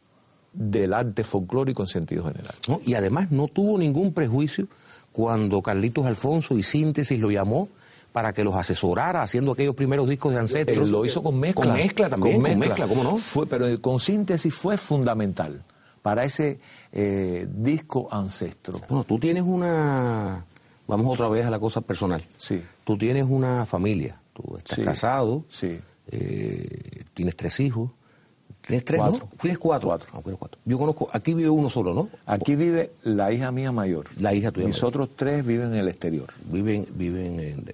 del 0.54 0.94
arte 0.94 1.24
folclórico 1.24 1.84
en 1.84 1.88
sentido 1.88 2.24
general. 2.26 2.54
¿no? 2.68 2.82
Y 2.86 2.96
además 2.96 3.32
no 3.32 3.48
tuvo 3.48 3.78
ningún 3.78 4.14
prejuicio 4.14 4.68
cuando 5.12 5.62
Carlitos 5.62 6.06
Alfonso 6.06 6.58
y 6.58 6.64
Síntesis 6.64 7.20
lo 7.20 7.32
llamó 7.32 7.68
para 8.12 8.34
que 8.34 8.44
los 8.44 8.56
asesorara 8.56 9.22
haciendo 9.24 9.54
aquellos 9.54 9.76
primeros 9.76 10.08
discos 10.10 10.34
de 10.34 10.40
ancestros. 10.40 10.86
Él 10.88 10.92
lo 10.92 11.06
hizo 11.06 11.24
con 11.24 11.40
mezcla. 11.40 11.66
Con 11.66 11.74
mezcla 11.74 12.10
también, 12.10 12.42
con 12.42 12.60
mezcla, 12.60 12.88
¿cómo 12.88 13.04
no? 13.04 13.16
Fue, 13.18 13.48
pero 13.48 13.66
con 13.82 14.00
síntesis 14.00 14.54
fue 14.54 14.78
fundamental 14.78 15.62
para 16.02 16.24
ese 16.26 16.60
eh, 16.92 17.48
disco 17.50 18.08
ancestro. 18.12 18.80
Bueno, 18.90 19.04
tú 19.06 19.18
tienes 19.20 19.44
una... 19.46 20.44
Vamos 20.88 21.14
otra 21.14 21.30
vez 21.30 21.46
a 21.46 21.50
la 21.50 21.60
cosa 21.60 21.80
personal. 21.80 22.22
Sí. 22.38 22.62
Tú 22.84 22.98
tienes 22.98 23.26
una 23.30 23.66
familia, 23.66 24.20
tú 24.34 24.44
estás 24.58 24.76
Sí. 24.76 24.82
casado, 24.84 25.46
Sí. 25.48 25.80
eh, 26.08 27.04
tienes 27.14 27.36
tres 27.38 27.60
hijos, 27.62 27.92
¿Tienes 28.72 28.86
tres, 28.86 29.00
Cuatro. 29.02 29.20
no? 29.20 29.30
Tienes 29.40 29.60
cuatro. 29.60 29.88
Cuatro. 29.90 30.08
Ah, 30.14 30.20
tienes 30.24 30.40
cuatro. 30.40 30.60
Yo 30.66 30.78
conozco, 30.80 31.10
aquí 31.12 31.34
vive 31.34 31.50
uno 31.50 31.70
solo, 31.70 31.94
¿no? 31.94 32.10
Aquí 32.26 32.56
vive 32.56 32.92
la 33.04 33.32
hija 33.32 33.52
mía 33.52 33.72
mayor. 33.72 34.06
La 34.18 34.34
hija 34.34 34.52
tuya 34.52 34.66
Mis 34.68 34.82
otros 34.84 35.10
tres 35.16 35.46
viven 35.46 35.68
en 35.74 35.80
el 35.80 35.88
exterior. 35.90 36.28
Viven, 36.46 36.88
viven 36.96 37.40
en- 37.40 37.66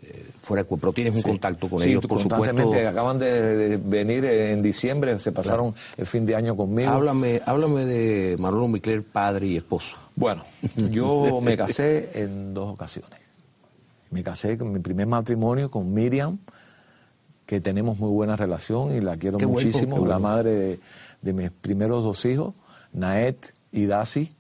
fuera 0.41 0.63
de 0.63 0.77
pero 0.77 0.93
tienes 0.93 1.13
un 1.15 1.21
contacto 1.21 1.69
con 1.69 1.81
Sí, 1.81 1.89
ellos, 1.89 2.05
por 2.05 2.19
supuesto. 2.21 2.37
constantemente. 2.55 2.87
Acaban 2.87 3.19
de, 3.19 3.41
de 3.69 3.77
venir 3.77 4.23
en 4.25 4.61
diciembre, 4.61 5.19
se 5.19 5.31
pasaron 5.33 5.73
el 5.97 6.05
fin 6.05 6.25
de 6.25 6.35
año 6.35 6.55
conmigo. 6.55 6.89
Háblame, 6.89 7.41
háblame 7.45 7.83
de 7.85 8.37
Manolo 8.39 8.67
Micler, 8.69 9.03
padre 9.03 9.47
y 9.47 9.57
esposo. 9.57 9.97
Bueno, 10.15 10.43
yo 10.89 11.41
me 11.41 11.57
casé 11.57 12.09
en 12.23 12.53
dos 12.53 12.73
ocasiones. 12.73 13.19
Me 14.09 14.23
casé 14.23 14.57
con 14.57 14.71
mi 14.71 14.79
primer 14.79 15.05
matrimonio 15.05 15.69
con 15.69 15.93
Miriam, 15.93 16.37
que 17.47 17.59
tenemos 17.59 17.97
muy 17.97 18.11
buena 18.11 18.35
relación 18.35 18.95
y 18.95 19.01
la 19.01 19.15
quiero 19.15 19.39
Qué 19.39 19.47
muchísimo, 19.47 19.95
bueno. 19.97 20.13
la 20.13 20.19
madre 20.19 20.51
de, 20.53 20.79
de 21.23 21.33
mis 21.33 21.49
primeros 21.49 22.03
dos 22.03 22.23
hijos, 22.25 22.53
Naet 22.93 23.53
y 23.71 23.87
Dasi. 23.87 24.31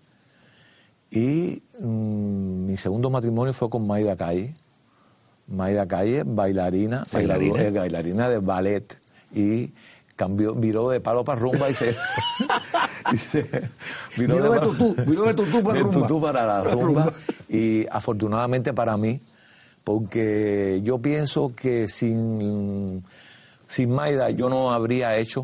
Y 1.09 1.63
mm, 1.79 2.65
mi 2.65 2.77
segundo 2.77 3.09
matrimonio 3.09 3.53
fue 3.53 3.69
con 3.69 3.87
Maida 3.87 4.15
Calle. 4.15 4.53
Maida 5.47 5.87
Calle, 5.87 6.23
bailarina, 6.25 7.05
Bailarina. 7.11 7.63
de 7.63 7.71
bailarina 7.71 8.29
de 8.29 8.39
ballet 8.39 8.99
y 9.33 9.71
cambió, 10.17 10.53
viró 10.53 10.89
de 10.89 10.99
palo 10.99 11.23
para 11.23 11.39
rumba 11.39 11.69
y 11.69 11.73
se, 11.73 11.95
y 13.13 13.17
se- 13.17 13.61
Viró 14.17 14.43
de 14.43 14.49
palo- 14.59 14.71
tutú, 14.73 14.95
viró 15.05 15.23
de 15.23 15.33
tutú 15.33 15.63
para 15.63 15.77
de 15.77 15.83
rumba. 15.83 16.01
tutú 16.01 16.21
para 16.21 16.45
la 16.45 16.63
rumba. 16.65 17.13
Y 17.47 17.85
afortunadamente 17.89 18.73
para 18.73 18.97
mí, 18.97 19.21
porque 19.87 20.81
yo 20.83 20.97
pienso 20.97 21.55
que 21.55 21.87
sin, 21.87 23.05
sin 23.69 23.89
Maida 23.89 24.29
yo 24.31 24.49
no 24.49 24.73
habría 24.73 25.15
hecho 25.15 25.43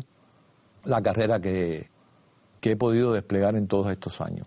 la 0.84 1.00
carrera 1.00 1.40
que, 1.40 1.88
que 2.60 2.72
he 2.72 2.76
podido 2.76 3.14
desplegar 3.14 3.56
en 3.56 3.68
todos 3.68 3.90
estos 3.90 4.20
años. 4.20 4.46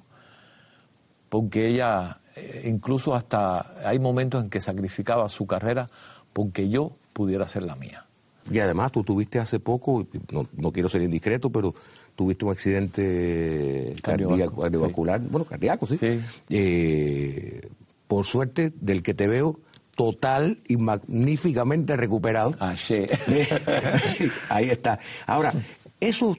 Porque 1.30 1.68
ella, 1.70 2.20
eh, 2.36 2.66
incluso 2.68 3.16
hasta 3.16 3.74
hay 3.90 3.98
momentos 3.98 4.44
en 4.44 4.52
que 4.52 4.62
sacrificaba 4.62 5.28
su 5.30 5.48
carrera 5.48 5.90
porque 6.32 6.70
yo 6.70 6.92
pudiera 7.14 7.46
hacer 7.46 7.64
la 7.64 7.76
mía. 7.76 8.06
Y 8.52 8.60
además 8.60 8.92
tú 8.92 9.04
tuviste 9.04 9.40
hace 9.40 9.60
poco, 9.60 10.06
no, 10.32 10.48
no 10.58 10.72
quiero 10.72 10.90
ser 10.90 11.02
indiscreto, 11.02 11.50
pero 11.50 11.74
tuviste 12.16 12.46
un 12.46 12.52
accidente 12.52 13.96
cardiovascular, 14.04 15.22
bueno, 15.22 15.46
cardíaco, 15.46 15.88
sí. 15.88 15.98
Sí. 15.98 16.22
Eh, 16.52 17.68
por 18.08 18.26
suerte, 18.26 18.72
del 18.80 19.02
que 19.02 19.16
te 19.16 19.28
veo 19.28 19.60
total 19.98 20.60
y 20.68 20.78
magníficamente 20.78 21.98
recuperado. 21.98 22.56
Ayer. 22.60 23.10
Ahí 24.50 24.70
está. 24.70 25.00
Ahora, 25.26 25.52
eso, 26.00 26.38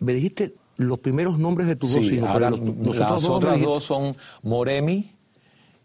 me 0.00 0.14
dijiste 0.14 0.54
los 0.78 0.98
primeros 0.98 1.38
nombres 1.38 1.68
de 1.68 1.76
tus 1.76 1.94
dos 1.94 2.04
Sí, 2.06 2.14
hijos, 2.16 2.28
ahora 2.28 2.50
pero 2.50 2.62
los, 2.64 2.76
los 2.86 2.96
las 2.96 3.10
otros 3.10 3.22
dos 3.22 3.44
otras 3.44 3.82
son 3.82 4.16
Moremi 4.42 5.10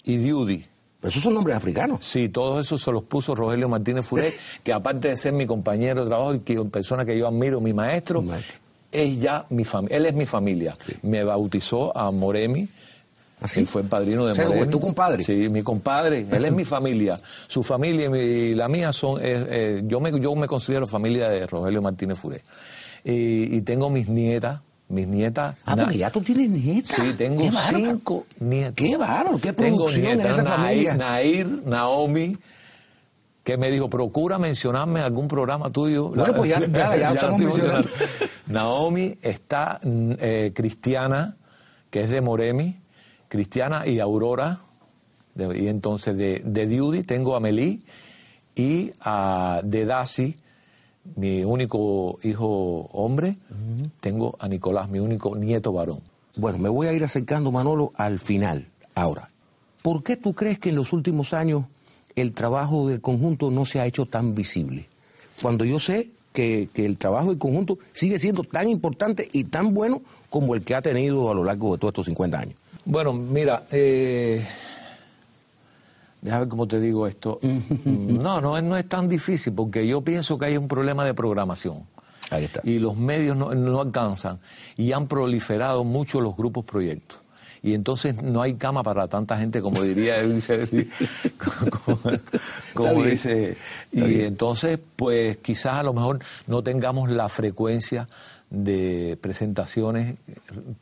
y 0.03 0.17
Diudi. 0.17 0.65
pero 0.99 1.09
esos 1.09 1.21
son 1.23 1.33
nombres 1.33 1.55
africanos. 1.57 1.99
Sí, 2.05 2.29
todos 2.29 2.65
esos 2.65 2.81
se 2.81 2.91
los 2.91 3.03
puso 3.03 3.35
Rogelio 3.35 3.67
Martínez 3.69 4.05
Furé, 4.05 4.33
que 4.63 4.73
aparte 4.73 5.09
de 5.09 5.17
ser 5.17 5.33
mi 5.33 5.45
compañero 5.45 6.01
de 6.03 6.07
trabajo 6.07 6.33
y 6.35 6.39
que 6.39 6.59
persona 6.65 7.05
que 7.05 7.17
yo 7.17 7.27
admiro, 7.27 7.59
mi 7.61 7.73
maestro, 7.73 8.21
Maestro. 8.21 8.57
es 8.91 9.19
ya 9.19 9.45
mi 9.49 9.65
familia, 9.65 9.97
él 9.97 10.05
es 10.05 10.13
mi 10.13 10.25
familia. 10.25 10.73
Me 11.03 11.23
bautizó 11.25 11.95
a 11.97 12.09
Moremi. 12.11 12.67
¿Así? 13.41 13.59
Él 13.61 13.67
fue 13.67 13.81
el 13.81 13.87
padrino 13.87 14.23
de 14.25 14.29
¿Ah, 14.29 14.33
O 14.33 14.35
sea, 14.35 14.45
Moremi. 14.45 14.65
¿es 14.65 14.71
tu 14.71 14.79
compadre? 14.79 15.23
Sí, 15.23 15.49
mi 15.49 15.63
compadre. 15.63 16.25
Él 16.31 16.45
es 16.45 16.51
mi 16.53 16.63
familia. 16.63 17.19
Su 17.47 17.63
familia 17.63 18.05
y 18.05 18.09
mi- 18.09 18.19
y 18.19 18.55
la 18.55 18.67
mía 18.69 18.93
son. 18.93 19.19
eh, 19.19 19.45
eh, 19.49 19.81
yo, 19.85 19.99
me, 19.99 20.17
yo 20.19 20.35
me 20.35 20.47
considero 20.47 20.85
familia 20.87 21.27
de 21.29 21.47
Rogelio 21.47 21.81
Martínez 21.81 22.17
Furé. 22.19 22.41
Y, 23.03 23.55
y 23.57 23.61
tengo 23.61 23.89
mis 23.89 24.07
nietas. 24.07 24.61
Mis 24.89 25.07
nietas. 25.07 25.55
Ah, 25.65 25.75
porque 25.77 25.97
ya 25.97 26.09
tú 26.11 26.21
tienes 26.21 26.49
nietas. 26.49 26.95
Sí, 26.97 27.13
tengo 27.17 27.41
Qué 27.43 27.51
cinco 27.51 28.25
nietos. 28.41 28.75
Qué 28.75 28.97
bárbaro, 28.97 29.39
qué 29.41 29.53
Tengo 29.53 29.77
producción 29.85 30.05
en 30.05 30.17
nietas, 30.17 30.33
esa 30.37 30.43
Nair, 30.43 30.57
familia. 30.59 30.93
Nair, 30.95 31.47
Naomi, 31.65 32.37
que 33.45 33.55
me 33.57 33.71
dijo, 33.71 33.89
procura 33.89 34.37
mencionarme 34.37 34.99
en 34.99 35.05
algún 35.05 35.29
programa 35.29 35.69
tuyo. 35.71 36.09
Bueno, 36.09 36.33
pues 36.35 36.49
ya- 36.51 36.59
ya- 36.59 36.95
ya 36.97 37.11
estoy 37.13 37.45
mencionando. 37.45 37.89
Naomi 38.47 39.15
está 39.21 39.79
eh, 39.83 40.51
Cristiana, 40.53 41.37
que 41.89 42.03
es 42.03 42.09
de 42.09 42.19
Moremi, 42.21 42.80
Cristiana 43.31 43.87
y 43.87 44.01
Aurora, 44.01 44.59
de- 45.35 45.57
y 45.57 45.67
entonces 45.69 46.17
de, 46.17 46.41
de 46.43 47.03
tengo 47.03 47.37
a 47.37 47.39
Melí 47.39 47.79
y 48.57 48.91
a 48.99 49.61
de 49.63 49.85
Dasi, 49.85 50.35
mi 51.15 51.45
único 51.45 52.19
hijo 52.23 52.89
hombre, 52.91 53.35
tengo 54.01 54.35
a 54.37 54.49
Nicolás, 54.49 54.89
mi 54.89 54.99
único 54.99 55.37
nieto 55.37 55.71
varón. 55.71 56.01
Bueno, 56.35 56.57
me 56.57 56.67
voy 56.67 56.87
a 56.87 56.93
ir 56.93 57.05
acercando, 57.05 57.53
Manolo, 57.53 57.93
al 57.95 58.19
final. 58.19 58.67
Ahora, 58.95 59.29
¿por 59.81 60.03
qué 60.03 60.17
tú 60.17 60.33
crees 60.33 60.59
que 60.59 60.67
en 60.67 60.75
los 60.75 60.91
últimos 60.91 61.33
años 61.33 61.63
el 62.17 62.33
trabajo 62.33 62.89
del 62.89 62.99
conjunto 62.99 63.49
no 63.49 63.63
se 63.65 63.79
ha 63.79 63.85
hecho 63.85 64.05
tan 64.05 64.35
visible? 64.35 64.87
Cuando 65.41 65.63
yo 65.63 65.79
sé 65.79 66.09
que, 66.33 66.67
que 66.73 66.85
el 66.85 66.97
trabajo 66.97 67.29
del 67.29 67.37
conjunto 67.37 67.79
sigue 67.93 68.19
siendo 68.19 68.43
tan 68.43 68.67
importante 68.67 69.25
y 69.31 69.45
tan 69.45 69.73
bueno 69.73 70.01
como 70.29 70.53
el 70.53 70.63
que 70.65 70.75
ha 70.75 70.81
tenido 70.81 71.31
a 71.31 71.33
lo 71.33 71.45
largo 71.45 71.71
de 71.71 71.79
todos 71.79 71.91
estos 71.93 72.05
50 72.07 72.37
años. 72.37 72.55
Bueno, 72.85 73.13
mira, 73.13 73.63
eh, 73.71 74.45
déjame 76.21 76.41
ver 76.41 76.49
cómo 76.49 76.67
te 76.67 76.79
digo 76.79 77.07
esto. 77.07 77.39
No, 77.85 78.39
no, 78.41 78.57
es- 78.57 78.63
no 78.63 78.77
es 78.77 78.87
tan 78.87 79.07
difícil 79.09 79.53
porque 79.53 79.87
yo 79.87 80.01
pienso 80.01 80.37
que 80.37 80.45
hay 80.45 80.57
un 80.57 80.67
problema 80.67 81.05
de 81.05 81.13
programación. 81.13 81.83
Ahí 82.29 82.45
está. 82.45 82.61
Y 82.63 82.79
los 82.79 82.95
medios 82.97 83.35
no, 83.35 83.53
no 83.53 83.81
alcanzan 83.81 84.39
y 84.77 84.91
han 84.93 85.07
proliferado 85.07 85.83
mucho 85.83 86.21
los 86.21 86.35
grupos 86.37 86.63
proyectos. 86.65 87.19
Y 87.63 87.73
entonces 87.75 88.15
no 88.23 88.41
hay 88.41 88.55
cama 88.55 88.81
para 88.83 89.07
tanta 89.07 89.37
gente 89.37 89.61
como 89.61 89.81
diría 89.83 90.17
él, 90.17 90.33
dice, 90.35 90.87
como, 91.37 91.99
como 92.73 93.03
dice. 93.03 93.55
Y 93.91 94.21
entonces, 94.21 94.79
pues 94.95 95.37
quizás 95.37 95.75
a 95.75 95.83
lo 95.83 95.93
mejor 95.93 96.19
no 96.47 96.63
tengamos 96.63 97.09
la 97.09 97.27
frecuencia 97.29 98.07
de 98.51 99.17
presentaciones 99.21 100.15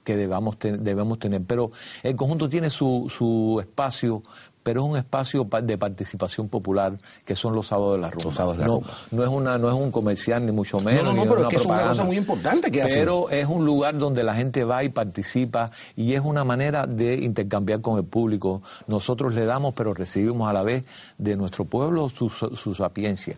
que 0.03 0.17
debamos, 0.17 0.57
ten- 0.57 0.83
debemos 0.83 1.19
tener. 1.19 1.41
Pero 1.43 1.71
el 2.03 2.15
conjunto 2.15 2.49
tiene 2.49 2.69
su, 2.69 3.05
su 3.15 3.59
espacio, 3.61 4.21
pero 4.63 4.81
es 4.81 4.87
un 4.89 4.97
espacio 4.97 5.45
pa- 5.45 5.61
de 5.61 5.77
participación 5.77 6.49
popular 6.49 6.97
que 7.23 7.35
son 7.35 7.53
los 7.55 7.67
sábados 7.67 7.93
de 7.93 7.99
la 8.01 8.09
rumba. 8.09 8.25
Los 8.25 8.33
sábados 8.35 8.57
de 8.57 8.61
la 8.63 8.67
no, 8.67 8.73
rumba. 8.77 8.89
no 9.11 9.23
es 9.23 9.29
una 9.29 9.57
no 9.57 9.67
es 9.69 9.75
un 9.75 9.91
comercial 9.91 10.45
ni 10.45 10.51
mucho 10.51 10.81
menos. 10.81 11.03
no, 11.05 11.13
no, 11.13 11.23
pero 11.29 11.43
es 11.43 11.47
que 11.49 11.55
es 11.57 11.65
una 11.65 11.87
cosa 11.87 12.03
muy 12.03 12.17
importante 12.17 12.71
que 12.71 12.81
hacen. 12.81 12.99
Pero 12.99 13.29
es 13.29 13.45
un 13.47 13.63
lugar 13.65 13.97
donde 13.97 14.23
la 14.23 14.33
gente 14.33 14.63
va 14.63 14.83
y 14.83 14.89
participa 14.89 15.71
y 15.95 16.13
es 16.13 16.21
una 16.21 16.43
manera 16.43 16.87
de 16.87 17.15
intercambiar 17.23 17.81
con 17.81 17.97
el 17.97 18.03
público. 18.03 18.61
Nosotros 18.87 19.35
le 19.35 19.45
damos, 19.45 19.73
pero 19.75 19.93
recibimos 19.93 20.49
a 20.49 20.53
la 20.53 20.63
vez 20.63 20.83
de 21.19 21.35
nuestro 21.37 21.65
pueblo 21.65 22.09
su, 22.09 22.29
su 22.29 22.73
sapiencia. 22.75 23.35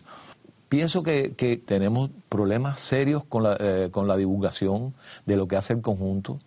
Pienso 0.72 1.02
que, 1.02 1.62
tenemos 1.66 2.08
problemas 2.30 2.80
serios 2.80 3.24
con 3.24 3.42
la, 3.42 3.58
eh, 3.60 3.90
con 3.90 4.08
la 4.08 4.16
divulgación 4.16 4.94
de 5.26 5.36
lo 5.36 5.46
que 5.46 5.58
hace 5.58 5.74
el 5.74 5.82
conjunto. 5.82 6.38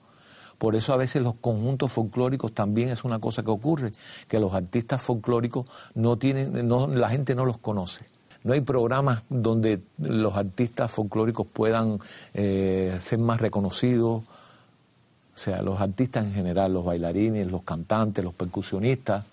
Por 0.58 0.76
eso 0.76 0.94
a 0.94 0.98
veces 0.98 1.22
los 1.22 1.36
conjuntos 1.36 1.92
folclóricos 1.92 2.52
también 2.52 2.90
es 2.90 3.04
una 3.04 3.20
cosa 3.20 3.44
que 3.44 3.52
ocurre, 3.52 3.92
que 4.28 4.40
los 4.40 4.56
artistas 4.56 5.00
folclóricos 5.04 5.70
no 5.94 6.18
tienen, 6.18 6.68
no, 6.68 6.88
la 6.88 7.10
gente 7.10 7.36
no 7.36 7.46
los 7.46 7.60
conoce. 7.60 8.04
No 8.44 8.54
hay 8.54 8.62
programas 8.62 9.22
donde 9.30 9.80
los 10.00 10.36
artistas 10.36 10.90
folclóricos 10.90 11.46
puedan 11.46 12.00
eh, 12.34 12.98
ser 13.00 13.20
más 13.20 13.40
reconocidos. 13.40 14.24
O 14.24 15.38
sea, 15.38 15.62
los 15.62 15.80
artistas 15.80 16.26
en 16.26 16.34
general, 16.34 16.74
los 16.74 16.84
bailarines, 16.84 17.52
los 17.52 17.62
cantantes, 17.62 18.24
los 18.24 18.34
percusionistas, 18.34 19.24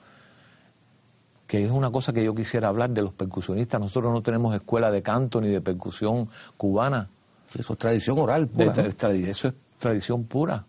que 1.53 1.62
es 1.67 1.71
una 1.71 1.91
cosa 1.91 2.15
que 2.15 2.25
yo 2.25 2.35
quisiera 2.35 2.69
hablar 2.69 2.88
de 2.88 3.03
los 3.03 3.12
percusionistas. 3.12 3.79
Nosotros 3.79 4.11
no 4.11 4.23
tenemos 4.23 4.55
escuela 4.55 4.91
de 4.91 5.03
canto 5.03 5.38
ni 5.38 5.49
de 5.49 5.61
percusión 5.61 6.27
cubana. 6.57 7.09
Eso 7.55 7.75
es 7.75 7.79
tradición 7.79 8.19
oral. 8.19 8.49
De 8.51 8.65
pura, 8.71 8.88
tradi- 8.97 9.27
eso 9.29 9.49
es 9.49 9.55
tradición 9.79 10.25
pura. 10.25 10.65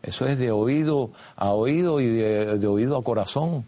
Eso 0.00 0.28
es 0.28 0.38
de 0.38 0.52
oído 0.52 1.10
a 1.34 1.50
oído 1.50 2.00
y 2.00 2.06
de, 2.06 2.58
de 2.58 2.66
oído 2.68 2.96
a 2.96 3.02
corazón. 3.02 3.64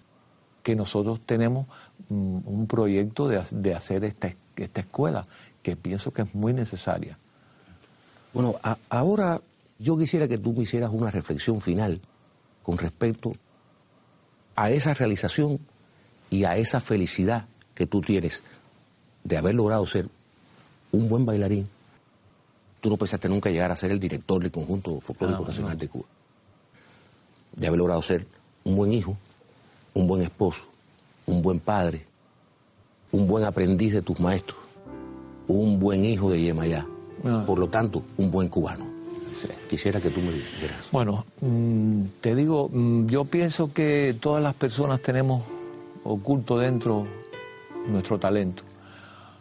Que 0.62 0.76
nosotros 0.76 1.18
tenemos 1.26 1.66
mm, 2.10 2.38
un 2.46 2.66
proyecto 2.68 3.26
de, 3.26 3.42
de 3.50 3.74
hacer 3.74 4.04
esta, 4.04 4.28
es- 4.28 4.36
esta 4.54 4.82
escuela 4.82 5.24
que 5.64 5.74
pienso 5.74 6.12
que 6.12 6.22
es 6.22 6.32
muy 6.32 6.52
necesaria. 6.52 7.18
Bueno, 8.32 8.54
a- 8.62 8.76
ahora 8.88 9.40
yo 9.80 9.98
quisiera 9.98 10.28
que 10.28 10.38
tú 10.38 10.52
me 10.52 10.62
hicieras 10.62 10.92
una 10.92 11.10
reflexión 11.10 11.60
final 11.60 12.00
con 12.62 12.78
respecto 12.78 13.32
a 14.54 14.70
esa 14.70 14.94
realización 14.94 15.58
y 16.30 16.44
a 16.44 16.56
esa 16.56 16.80
felicidad 16.80 17.46
que 17.74 17.86
tú 17.86 18.00
tienes 18.00 18.42
de 19.24 19.36
haber 19.36 19.54
logrado 19.54 19.84
ser 19.86 20.08
un 20.92 21.08
buen 21.08 21.26
bailarín. 21.26 21.68
Tú 22.80 22.88
no 22.88 22.96
pensaste 22.96 23.28
nunca 23.28 23.50
llegar 23.50 23.70
a 23.70 23.76
ser 23.76 23.90
el 23.90 24.00
director 24.00 24.40
del 24.40 24.50
conjunto 24.50 25.00
folclórico 25.00 25.42
Ah, 25.44 25.48
nacional 25.48 25.76
de 25.76 25.88
Cuba. 25.88 26.06
De 27.56 27.66
haber 27.66 27.78
logrado 27.78 28.00
ser 28.00 28.26
un 28.64 28.76
buen 28.76 28.92
hijo, 28.92 29.16
un 29.94 30.06
buen 30.06 30.22
esposo, 30.22 30.62
un 31.26 31.42
buen 31.42 31.60
padre, 31.60 32.06
un 33.12 33.26
buen 33.26 33.44
aprendiz 33.44 33.92
de 33.92 34.02
tus 34.02 34.20
maestros, 34.20 34.58
un 35.48 35.78
buen 35.78 36.04
hijo 36.04 36.30
de 36.30 36.40
Yemayá, 36.40 36.86
ah. 37.24 37.44
por 37.46 37.58
lo 37.58 37.68
tanto, 37.68 38.02
un 38.16 38.30
buen 38.30 38.48
cubano. 38.48 38.88
Quisiera 39.68 40.00
que 40.00 40.10
tú 40.10 40.20
me 40.20 40.32
dijeras. 40.32 40.88
Bueno, 40.92 41.24
mm, 41.40 42.02
te 42.20 42.34
digo, 42.34 42.68
mm, 42.70 43.06
yo 43.06 43.24
pienso 43.24 43.72
que 43.72 44.14
todas 44.20 44.42
las 44.42 44.54
personas 44.54 45.00
tenemos 45.00 45.42
oculto 46.04 46.58
dentro 46.58 47.06
nuestro 47.88 48.18
talento. 48.18 48.62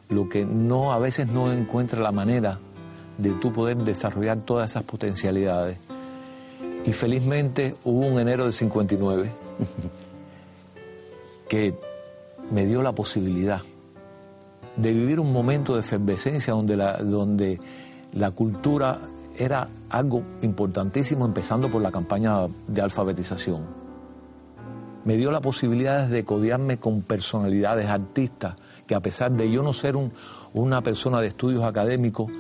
Lo 0.10 0.28
que 0.28 0.46
no 0.46 0.94
a 0.94 1.00
veces 1.00 1.28
no 1.28 1.52
encuentra 1.52 2.02
la 2.02 2.12
manera 2.12 2.60
de 3.18 3.32
tú 3.32 3.52
poder 3.52 3.78
desarrollar 3.78 4.40
todas 4.40 4.72
esas 4.72 4.84
potencialidades. 4.84 5.78
Y 6.86 6.94
felizmente 6.94 7.76
hubo 7.84 8.08
un 8.08 8.20
enero 8.20 8.44
del 8.44 8.54
59 8.54 9.30
que 11.50 11.78
me 12.52 12.66
dio 12.66 12.82
la 12.82 12.94
posibilidad 12.94 13.62
de 14.76 14.94
vivir 14.94 15.20
un 15.20 15.34
momento 15.34 15.74
de 15.74 15.82
efervescencia 15.82 16.54
donde 16.54 16.78
donde 16.78 17.60
la 18.14 18.32
cultura 18.32 19.00
era 19.38 19.68
algo 19.90 20.24
importantísimo, 20.42 21.26
empezando 21.26 21.70
por 21.70 21.82
la 21.82 21.92
campaña 21.92 22.48
de 22.68 22.82
alfabetización. 22.82 23.79
Me 25.06 25.18
dio 25.18 25.32
la 25.32 25.42
posibilidad 25.42 26.08
de 26.08 26.26
codiarme 26.26 26.78
con 26.78 27.02
personalidades, 27.02 27.88
artistas, 27.88 28.62
que 28.86 28.96
a 28.96 29.00
pesar 29.00 29.32
de 29.32 29.50
yo 29.52 29.64
no 29.64 29.74
ser 29.74 29.96
un, 29.96 30.12
una 30.54 30.82
persona 30.82 31.22
de 31.22 31.28
estudios 31.28 31.64
académicos, 31.64 32.32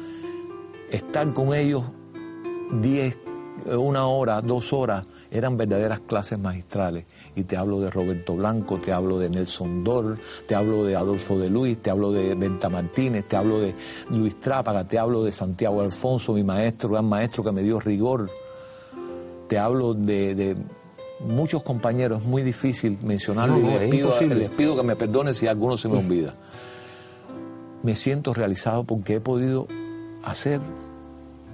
estar 0.91 1.31
con 1.33 1.53
ellos 1.53 1.83
10, 2.81 3.17
una 3.77 4.07
hora, 4.07 4.41
dos 4.41 4.73
horas, 4.73 5.07
eran 5.31 5.57
verdaderas 5.57 5.99
clases 6.01 6.39
magistrales. 6.39 7.05
Y 7.35 7.43
te 7.43 7.57
hablo 7.57 7.79
de 7.79 7.91
Roberto 7.91 8.35
Blanco, 8.35 8.77
te 8.77 8.91
hablo 8.91 9.19
de 9.19 9.29
Nelson 9.29 9.83
Dor, 9.83 10.17
te 10.47 10.55
hablo 10.55 10.83
de 10.85 10.95
Adolfo 10.95 11.37
de 11.37 11.49
Luis, 11.49 11.77
te 11.79 11.89
hablo 11.89 12.11
de 12.11 12.35
Berta 12.35 12.69
Martínez, 12.69 13.27
te 13.27 13.35
hablo 13.35 13.59
de 13.59 13.73
Luis 14.09 14.39
Trápaga, 14.39 14.87
te 14.87 14.97
hablo 14.97 15.23
de 15.23 15.31
Santiago 15.31 15.81
Alfonso, 15.81 16.33
mi 16.33 16.43
maestro, 16.43 16.89
gran 16.89 17.05
maestro 17.05 17.43
que 17.43 17.51
me 17.51 17.61
dio 17.61 17.79
rigor. 17.79 18.29
Te 19.47 19.57
hablo 19.57 19.93
de, 19.93 20.55
muchos 21.19 21.63
compañeros, 21.63 22.21
es 22.21 22.27
muy 22.27 22.41
difícil 22.43 22.97
mencionarlo 23.03 23.59
y 23.59 23.63
les 23.63 23.91
pido, 23.91 24.19
les 24.21 24.49
pido 24.49 24.75
que 24.75 24.83
me 24.83 24.95
perdone 24.95 25.33
si 25.33 25.47
alguno 25.47 25.77
se 25.77 25.87
me 25.87 25.97
olvida. 25.97 26.33
Me 27.83 27.95
siento 27.95 28.33
realizado 28.33 28.83
porque 28.83 29.15
he 29.15 29.19
podido 29.19 29.67
hacer 30.23 30.59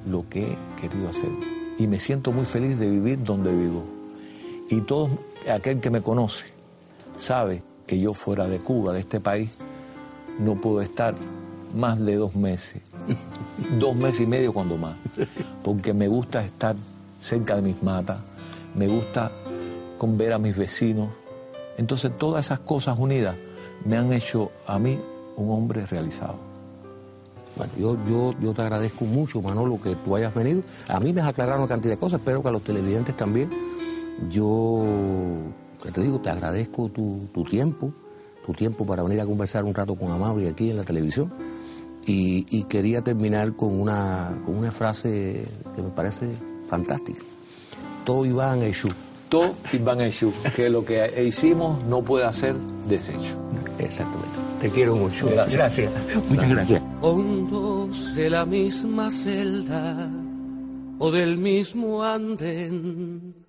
lo 0.10 0.28
que 0.30 0.44
he 0.44 0.82
querido 0.82 1.10
hacer 1.10 1.30
y 1.78 1.88
me 1.88 2.00
siento 2.00 2.32
muy 2.32 2.46
feliz 2.46 2.80
de 2.80 2.90
vivir 2.90 3.24
donde 3.24 3.54
vivo. 3.54 3.84
Y 4.70 4.82
todo 4.82 5.10
aquel 5.52 5.80
que 5.80 5.90
me 5.90 6.02
conoce 6.02 6.46
sabe 7.18 7.64
que 7.86 8.00
yo 8.00 8.14
fuera 8.14 8.48
de 8.48 8.60
Cuba, 8.60 8.94
de 8.94 9.00
este 9.00 9.20
país, 9.20 9.52
no 10.40 10.60
puedo 10.60 10.82
estar 10.82 11.16
más 11.76 12.04
de 12.04 12.16
dos 12.16 12.36
meses, 12.36 12.82
dos 13.80 13.96
meses 13.96 14.22
y 14.22 14.28
medio 14.28 14.54
cuando 14.54 14.78
más, 14.78 14.96
porque 15.64 15.94
me 15.94 16.08
gusta 16.08 16.44
estar 16.44 16.76
cerca 17.20 17.56
de 17.56 17.62
mis 17.62 17.84
matas, 17.84 18.20
me 18.76 18.88
gusta 18.88 19.32
con 19.98 20.18
ver 20.18 20.34
a 20.34 20.40
mis 20.40 20.58
vecinos. 20.58 21.10
Entonces 21.78 22.12
todas 22.18 22.46
esas 22.46 22.60
cosas 22.60 22.98
unidas 22.98 23.36
me 23.84 23.98
han 23.98 24.12
hecho 24.14 24.52
a 24.68 24.80
mí 24.80 25.00
un 25.36 25.52
hombre 25.52 25.86
realizado. 25.86 26.36
Bueno, 27.56 27.72
yo, 27.78 27.98
yo, 28.08 28.40
yo 28.40 28.54
te 28.54 28.62
agradezco 28.62 29.06
mucho, 29.06 29.42
Manolo, 29.42 29.80
que 29.82 29.96
tú 29.96 30.16
hayas 30.16 30.34
venido. 30.34 30.62
A 30.90 31.00
mí 31.00 31.14
me 31.14 31.22
has 31.22 31.28
aclarado 31.28 31.60
una 31.60 31.70
cantidad 31.70 31.94
de 31.94 32.00
cosas, 32.00 32.20
espero 32.20 32.42
que 32.42 32.50
a 32.50 32.52
los 32.52 32.64
televidentes 32.64 33.16
también. 33.16 33.50
Yo, 34.30 34.84
te 35.94 36.02
digo, 36.02 36.20
te 36.20 36.30
agradezco 36.30 36.90
tu, 36.90 37.44
tiempo, 37.50 37.94
tu 38.46 38.54
tiempo 38.54 38.86
para 38.86 39.04
venir 39.04 39.22
a 39.22 39.26
conversar 39.26 39.64
un 39.64 39.74
rato 39.74 39.96
con 39.96 40.12
Amaury 40.12 40.48
aquí 40.48 40.70
en 40.70 40.78
la 40.78 40.84
televisión. 40.84 41.32
Y, 42.06 42.64
quería 42.66 43.02
terminar 43.02 43.56
con 43.56 43.80
una, 43.80 44.38
con 44.46 44.56
una 44.58 44.72
frase 44.72 45.46
que 45.76 45.82
me 45.82 45.90
parece 45.90 46.28
fantástica. 46.68 47.24
Todo 48.04 48.26
Iván 48.26 48.62
Eshu. 48.62 48.90
Todo 49.36 49.54
Iván 49.74 50.00
Eshu, 50.00 50.32
que 50.56 50.70
lo 50.70 50.86
que 50.86 51.12
hicimos 51.22 51.84
no 51.84 52.02
puede 52.02 52.32
ser 52.32 52.56
desecho. 52.88 53.36
Exactamente. 53.80 54.40
Te 54.62 54.70
quiero 54.70 54.96
mucho. 54.96 55.28
Gracias. 55.30 55.92
Muchas 56.30 56.50
gracias. 56.50 56.82
Hondos 57.02 58.16
de 58.16 58.30
la 58.30 58.46
misma 58.46 59.12
celda 59.12 60.10
o 61.00 61.12
del 61.12 61.38
mismo 61.38 62.02
andén 62.02 63.45